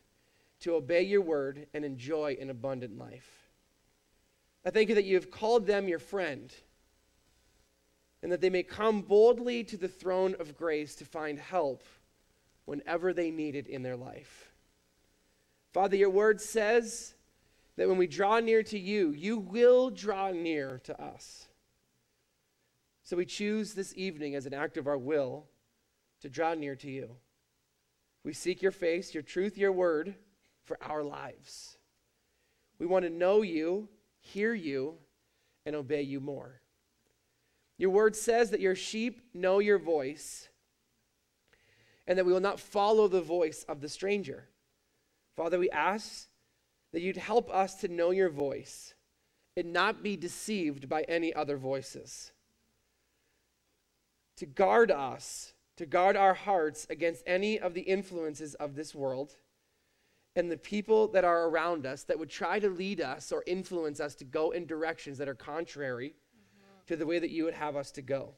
to 0.60 0.74
obey 0.74 1.02
your 1.02 1.20
word 1.20 1.66
and 1.74 1.84
enjoy 1.84 2.38
an 2.40 2.48
abundant 2.48 2.96
life. 2.96 3.45
I 4.66 4.70
thank 4.70 4.88
you 4.88 4.96
that 4.96 5.04
you 5.04 5.14
have 5.14 5.30
called 5.30 5.66
them 5.66 5.86
your 5.86 6.00
friend 6.00 6.52
and 8.20 8.32
that 8.32 8.40
they 8.40 8.50
may 8.50 8.64
come 8.64 9.02
boldly 9.02 9.62
to 9.62 9.76
the 9.76 9.86
throne 9.86 10.34
of 10.40 10.56
grace 10.56 10.96
to 10.96 11.04
find 11.04 11.38
help 11.38 11.84
whenever 12.64 13.12
they 13.12 13.30
need 13.30 13.54
it 13.54 13.68
in 13.68 13.82
their 13.82 13.96
life. 13.96 14.50
Father, 15.72 15.94
your 15.94 16.10
word 16.10 16.40
says 16.40 17.14
that 17.76 17.88
when 17.88 17.96
we 17.96 18.08
draw 18.08 18.40
near 18.40 18.64
to 18.64 18.78
you, 18.78 19.10
you 19.10 19.38
will 19.38 19.88
draw 19.90 20.32
near 20.32 20.80
to 20.82 21.00
us. 21.00 21.46
So 23.04 23.16
we 23.16 23.24
choose 23.24 23.74
this 23.74 23.94
evening 23.94 24.34
as 24.34 24.46
an 24.46 24.54
act 24.54 24.76
of 24.76 24.88
our 24.88 24.98
will 24.98 25.46
to 26.22 26.28
draw 26.28 26.54
near 26.54 26.74
to 26.74 26.90
you. 26.90 27.10
We 28.24 28.32
seek 28.32 28.62
your 28.62 28.72
face, 28.72 29.14
your 29.14 29.22
truth, 29.22 29.56
your 29.56 29.70
word 29.70 30.16
for 30.64 30.76
our 30.82 31.04
lives. 31.04 31.78
We 32.80 32.86
want 32.86 33.04
to 33.04 33.10
know 33.10 33.42
you, 33.42 33.88
hear 34.32 34.54
you, 34.54 34.94
and 35.64 35.74
obey 35.74 36.02
you 36.02 36.20
more. 36.20 36.60
Your 37.78 37.90
word 37.90 38.16
says 38.16 38.50
that 38.50 38.60
your 38.60 38.74
sheep 38.74 39.20
know 39.34 39.58
your 39.58 39.78
voice 39.78 40.48
and 42.06 42.16
that 42.16 42.24
we 42.24 42.32
will 42.32 42.40
not 42.40 42.60
follow 42.60 43.08
the 43.08 43.20
voice 43.20 43.64
of 43.68 43.80
the 43.80 43.88
stranger. 43.88 44.48
Father, 45.36 45.58
we 45.58 45.68
ask 45.70 46.28
that 46.92 47.02
you'd 47.02 47.16
help 47.16 47.50
us 47.50 47.74
to 47.80 47.88
know 47.88 48.10
your 48.10 48.30
voice 48.30 48.94
and 49.56 49.72
not 49.72 50.02
be 50.02 50.16
deceived 50.16 50.88
by 50.88 51.02
any 51.02 51.34
other 51.34 51.56
voices 51.56 52.32
to 54.36 54.46
guard 54.46 54.90
us, 54.90 55.54
to 55.76 55.86
guard 55.86 56.14
our 56.14 56.34
hearts 56.34 56.86
against 56.90 57.22
any 57.26 57.58
of 57.58 57.74
the 57.74 57.80
influences 57.82 58.54
of 58.54 58.74
this 58.74 58.94
world 58.94 59.36
and 60.36 60.50
the 60.50 60.56
people 60.56 61.08
that 61.08 61.24
are 61.24 61.48
around 61.48 61.86
us 61.86 62.04
that 62.04 62.18
would 62.18 62.28
try 62.28 62.60
to 62.60 62.68
lead 62.68 63.00
us 63.00 63.32
or 63.32 63.42
influence 63.46 64.00
us 64.00 64.14
to 64.16 64.24
go 64.24 64.50
in 64.50 64.66
directions 64.66 65.18
that 65.18 65.28
are 65.28 65.34
contrary 65.34 66.10
mm-hmm. 66.10 66.86
to 66.86 66.96
the 66.96 67.06
way 67.06 67.18
that 67.18 67.30
you 67.30 67.44
would 67.44 67.54
have 67.54 67.74
us 67.74 67.90
to 67.92 68.02
go. 68.02 68.34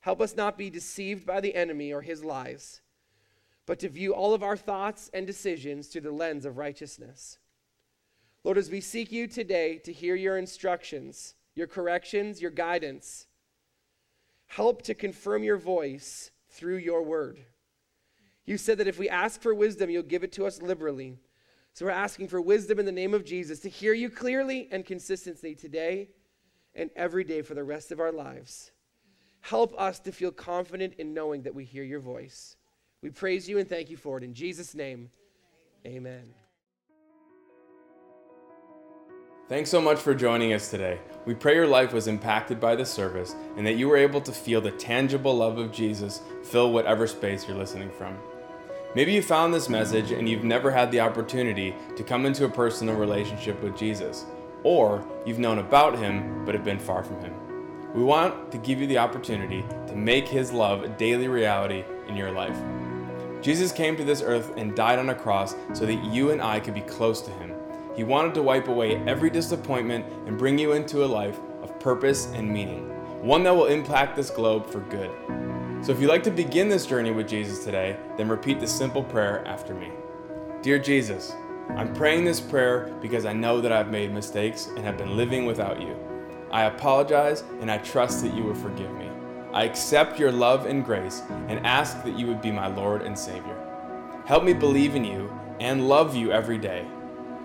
Help 0.00 0.20
us 0.20 0.36
not 0.36 0.56
be 0.56 0.70
deceived 0.70 1.26
by 1.26 1.40
the 1.40 1.54
enemy 1.54 1.92
or 1.92 2.00
his 2.00 2.24
lies, 2.24 2.80
but 3.66 3.80
to 3.80 3.88
view 3.88 4.14
all 4.14 4.32
of 4.32 4.44
our 4.44 4.56
thoughts 4.56 5.10
and 5.12 5.26
decisions 5.26 5.88
through 5.88 6.02
the 6.02 6.12
lens 6.12 6.46
of 6.46 6.56
righteousness. 6.56 7.38
Lord, 8.44 8.56
as 8.56 8.70
we 8.70 8.80
seek 8.80 9.10
you 9.10 9.26
today 9.26 9.78
to 9.78 9.92
hear 9.92 10.14
your 10.14 10.38
instructions, 10.38 11.34
your 11.56 11.66
corrections, 11.66 12.40
your 12.40 12.52
guidance, 12.52 13.26
help 14.46 14.82
to 14.82 14.94
confirm 14.94 15.42
your 15.42 15.56
voice 15.56 16.30
through 16.48 16.76
your 16.76 17.02
word. 17.02 17.40
You 18.48 18.56
said 18.56 18.78
that 18.78 18.88
if 18.88 18.98
we 18.98 19.10
ask 19.10 19.42
for 19.42 19.54
wisdom, 19.54 19.90
you'll 19.90 20.02
give 20.02 20.24
it 20.24 20.32
to 20.32 20.46
us 20.46 20.62
liberally. 20.62 21.18
So 21.74 21.84
we're 21.84 21.90
asking 21.90 22.28
for 22.28 22.40
wisdom 22.40 22.78
in 22.78 22.86
the 22.86 22.92
name 22.92 23.12
of 23.12 23.26
Jesus 23.26 23.60
to 23.60 23.68
hear 23.68 23.92
you 23.92 24.08
clearly 24.08 24.68
and 24.72 24.86
consistently 24.86 25.54
today 25.54 26.08
and 26.74 26.88
every 26.96 27.24
day 27.24 27.42
for 27.42 27.52
the 27.52 27.62
rest 27.62 27.92
of 27.92 28.00
our 28.00 28.10
lives. 28.10 28.70
Help 29.42 29.78
us 29.78 30.00
to 30.00 30.12
feel 30.12 30.32
confident 30.32 30.94
in 30.94 31.12
knowing 31.12 31.42
that 31.42 31.54
we 31.54 31.66
hear 31.66 31.84
your 31.84 32.00
voice. 32.00 32.56
We 33.02 33.10
praise 33.10 33.46
you 33.50 33.58
and 33.58 33.68
thank 33.68 33.90
you 33.90 33.98
for 33.98 34.16
it. 34.16 34.24
In 34.24 34.32
Jesus' 34.32 34.74
name, 34.74 35.10
amen. 35.86 36.32
Thanks 39.50 39.68
so 39.68 39.82
much 39.82 39.98
for 39.98 40.14
joining 40.14 40.54
us 40.54 40.70
today. 40.70 41.00
We 41.26 41.34
pray 41.34 41.54
your 41.54 41.66
life 41.66 41.92
was 41.92 42.06
impacted 42.06 42.60
by 42.60 42.76
this 42.76 42.90
service 42.90 43.34
and 43.58 43.66
that 43.66 43.76
you 43.76 43.88
were 43.88 43.98
able 43.98 44.22
to 44.22 44.32
feel 44.32 44.62
the 44.62 44.70
tangible 44.70 45.34
love 45.34 45.58
of 45.58 45.70
Jesus 45.70 46.22
fill 46.44 46.72
whatever 46.72 47.06
space 47.06 47.46
you're 47.46 47.54
listening 47.54 47.90
from. 47.90 48.16
Maybe 48.94 49.12
you 49.12 49.22
found 49.22 49.52
this 49.52 49.68
message 49.68 50.10
and 50.12 50.28
you've 50.28 50.44
never 50.44 50.70
had 50.70 50.90
the 50.90 51.00
opportunity 51.00 51.74
to 51.96 52.02
come 52.02 52.26
into 52.26 52.44
a 52.44 52.48
personal 52.48 52.96
relationship 52.96 53.62
with 53.62 53.76
Jesus, 53.76 54.26
or 54.62 55.06
you've 55.26 55.38
known 55.38 55.58
about 55.58 55.98
him 55.98 56.44
but 56.44 56.54
have 56.54 56.64
been 56.64 56.78
far 56.78 57.02
from 57.02 57.20
him. 57.20 57.34
We 57.94 58.02
want 58.02 58.50
to 58.52 58.58
give 58.58 58.80
you 58.80 58.86
the 58.86 58.98
opportunity 58.98 59.64
to 59.86 59.96
make 59.96 60.28
his 60.28 60.52
love 60.52 60.82
a 60.82 60.88
daily 60.88 61.28
reality 61.28 61.84
in 62.08 62.16
your 62.16 62.30
life. 62.30 62.56
Jesus 63.42 63.72
came 63.72 63.96
to 63.96 64.04
this 64.04 64.22
earth 64.22 64.56
and 64.56 64.74
died 64.74 64.98
on 64.98 65.10
a 65.10 65.14
cross 65.14 65.54
so 65.72 65.86
that 65.86 66.04
you 66.04 66.30
and 66.30 66.42
I 66.42 66.60
could 66.60 66.74
be 66.74 66.80
close 66.82 67.20
to 67.22 67.30
him 67.30 67.48
he 67.98 68.04
wanted 68.04 68.32
to 68.34 68.44
wipe 68.44 68.68
away 68.68 68.94
every 69.08 69.28
disappointment 69.28 70.06
and 70.28 70.38
bring 70.38 70.56
you 70.56 70.70
into 70.70 71.04
a 71.04 71.06
life 71.06 71.36
of 71.64 71.80
purpose 71.80 72.26
and 72.32 72.48
meaning, 72.48 72.88
one 73.26 73.42
that 73.42 73.50
will 73.50 73.66
impact 73.66 74.14
this 74.14 74.30
globe 74.30 74.70
for 74.70 74.78
good. 74.82 75.10
So 75.80 75.92
if 75.92 76.00
you'd 76.00 76.08
like 76.08 76.24
to 76.24 76.30
begin 76.32 76.68
this 76.68 76.86
journey 76.86 77.12
with 77.12 77.28
Jesus 77.28 77.64
today, 77.64 77.96
then 78.16 78.28
repeat 78.28 78.58
this 78.58 78.74
simple 78.74 79.02
prayer 79.02 79.46
after 79.46 79.74
me. 79.74 79.92
Dear 80.60 80.78
Jesus, 80.78 81.32
I'm 81.76 81.94
praying 81.94 82.24
this 82.24 82.40
prayer 82.40 82.92
because 83.00 83.24
I 83.24 83.32
know 83.32 83.60
that 83.60 83.70
I've 83.70 83.90
made 83.90 84.12
mistakes 84.12 84.66
and 84.66 84.80
have 84.80 84.98
been 84.98 85.16
living 85.16 85.46
without 85.46 85.80
you. 85.80 85.96
I 86.50 86.64
apologize 86.64 87.44
and 87.60 87.70
I 87.70 87.78
trust 87.78 88.22
that 88.22 88.34
you 88.34 88.42
will 88.42 88.56
forgive 88.56 88.92
me. 88.94 89.08
I 89.52 89.64
accept 89.64 90.18
your 90.18 90.32
love 90.32 90.66
and 90.66 90.84
grace 90.84 91.22
and 91.46 91.64
ask 91.64 92.02
that 92.02 92.18
you 92.18 92.26
would 92.26 92.42
be 92.42 92.50
my 92.50 92.66
Lord 92.66 93.02
and 93.02 93.16
Savior. 93.16 93.56
Help 94.26 94.42
me 94.42 94.54
believe 94.54 94.96
in 94.96 95.04
you 95.04 95.32
and 95.60 95.88
love 95.88 96.16
you 96.16 96.32
every 96.32 96.58
day. 96.58 96.86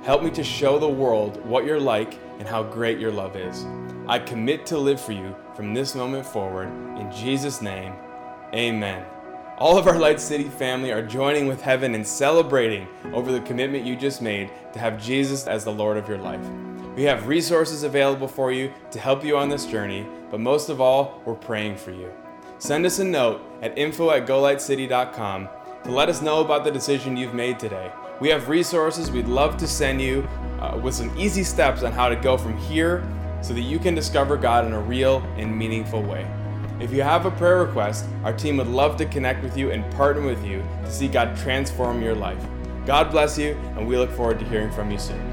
Help 0.02 0.24
me 0.24 0.32
to 0.32 0.44
show 0.44 0.80
the 0.80 0.90
world 0.90 1.46
what 1.46 1.66
you're 1.66 1.80
like 1.80 2.18
and 2.40 2.48
how 2.48 2.64
great 2.64 2.98
your 2.98 3.12
love 3.12 3.36
is. 3.36 3.66
I 4.08 4.20
commit 4.20 4.66
to 4.66 4.78
live 4.78 5.00
for 5.00 5.14
you 5.14 5.36
from 5.56 5.74
this 5.74 5.94
moment 5.96 6.26
forward. 6.26 6.68
In 6.98 7.12
Jesus' 7.12 7.62
name, 7.62 7.94
amen. 8.54 9.06
All 9.58 9.78
of 9.78 9.88
our 9.88 10.00
Light 10.00 10.20
City 10.20 10.46
family 10.46 10.92
are 10.92 11.06
joining 11.06 11.48
with 11.48 11.62
heaven 11.62 11.94
and 11.96 12.06
celebrating 12.06 12.88
over 13.14 13.32
the 13.32 13.42
commitment 13.42 13.86
you 13.86 13.96
just 13.96 14.22
made 14.22 14.52
to 14.74 14.80
have 14.80 15.02
Jesus 15.02 15.48
as 15.48 15.64
the 15.64 15.72
Lord 15.72 15.96
of 15.96 16.08
your 16.10 16.18
life. 16.18 16.46
We 16.96 17.04
have 17.04 17.28
resources 17.28 17.84
available 17.84 18.28
for 18.28 18.52
you 18.52 18.72
to 18.92 19.00
help 19.00 19.24
you 19.24 19.38
on 19.38 19.50
this 19.50 19.66
journey, 19.66 20.08
but 20.30 20.40
most 20.40 20.70
of 20.70 20.82
all, 20.82 21.22
we're 21.26 21.36
praying 21.36 21.78
for 21.78 21.92
you. 21.92 22.12
Send 22.60 22.86
us 22.86 23.00
a 23.00 23.04
note 23.04 23.42
at 23.62 23.78
info 23.78 24.12
at 24.12 24.26
golightcity.com 24.26 25.50
to 25.84 25.92
let 25.92 26.10
us 26.10 26.22
know 26.22 26.42
about 26.42 26.64
the 26.64 26.72
decision 26.72 27.18
you've 27.18 27.34
made 27.34 27.60
today. 27.60 27.92
We 28.20 28.30
have 28.30 28.50
resources 28.50 29.12
we'd 29.12 29.28
love 29.28 29.58
to 29.58 29.68
send 29.68 30.02
you 30.02 30.28
uh, 30.60 30.80
with 30.82 30.94
some 30.94 31.16
easy 31.18 31.44
steps 31.44 31.84
on 31.84 31.92
how 31.92 32.10
to 32.10 32.16
go 32.16 32.38
from 32.38 32.58
here 32.58 33.04
so 33.42 33.54
that 33.54 33.62
you 33.62 33.80
can 33.80 33.96
discover 33.96 34.38
God 34.38 34.66
in 34.66 34.74
a 34.74 34.80
real 34.80 35.20
and 35.36 35.56
meaningful 35.56 36.02
way. 36.02 36.26
If 36.84 36.92
you 36.92 37.02
have 37.02 37.26
a 37.26 37.32
prayer 37.32 37.64
request, 37.64 38.04
our 38.26 38.34
team 38.34 38.58
would 38.58 38.68
love 38.68 38.98
to 38.98 39.06
connect 39.06 39.42
with 39.42 39.58
you 39.58 39.72
and 39.72 39.90
partner 39.94 40.22
with 40.22 40.46
you 40.46 40.62
to 40.84 40.92
see 40.92 41.08
God 41.08 41.34
transform 41.38 42.02
your 42.02 42.14
life. 42.14 42.46
God 42.86 43.10
bless 43.10 43.38
you, 43.38 43.54
and 43.78 43.88
we 43.88 43.98
look 43.98 44.12
forward 44.12 44.38
to 44.40 44.46
hearing 44.50 44.70
from 44.70 44.92
you 44.92 45.00
soon. 45.00 45.33